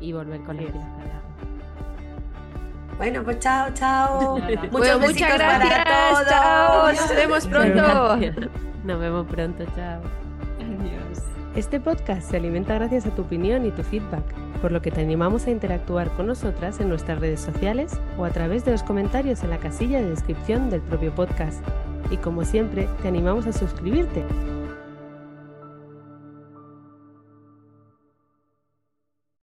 Y 0.00 0.12
volver 0.12 0.42
con 0.42 0.56
la 0.56 0.62
vida. 0.62 1.22
Bueno, 2.96 3.22
pues 3.22 3.38
chao, 3.38 3.68
chao. 3.72 4.36
Muchos 4.72 5.00
muchas 5.00 5.38
gracias. 5.38 5.84
Para 5.84 5.84
todos. 5.84 6.28
Chao. 6.28 6.92
Nos 6.92 7.14
vemos 7.14 7.46
pronto. 7.46 8.16
Nos 8.82 9.00
vemos 9.00 9.26
pronto. 9.28 9.64
Chao. 9.76 10.00
Este 11.54 11.78
podcast 11.78 12.28
se 12.30 12.36
alimenta 12.36 12.74
gracias 12.74 13.06
a 13.06 13.14
tu 13.14 13.22
opinión 13.22 13.64
y 13.64 13.70
tu 13.70 13.84
feedback, 13.84 14.24
por 14.56 14.72
lo 14.72 14.82
que 14.82 14.90
te 14.90 15.00
animamos 15.00 15.46
a 15.46 15.50
interactuar 15.50 16.10
con 16.10 16.26
nosotras 16.26 16.80
en 16.80 16.88
nuestras 16.88 17.20
redes 17.20 17.40
sociales 17.40 17.92
o 18.18 18.24
a 18.24 18.30
través 18.30 18.64
de 18.64 18.72
los 18.72 18.82
comentarios 18.82 19.42
en 19.42 19.50
la 19.50 19.58
casilla 19.58 20.00
de 20.00 20.10
descripción 20.10 20.70
del 20.70 20.80
propio 20.80 21.14
podcast. 21.14 21.62
Y 22.10 22.16
como 22.16 22.44
siempre, 22.44 22.88
te 23.02 23.08
animamos 23.08 23.46
a 23.46 23.52
suscribirte 23.52 24.24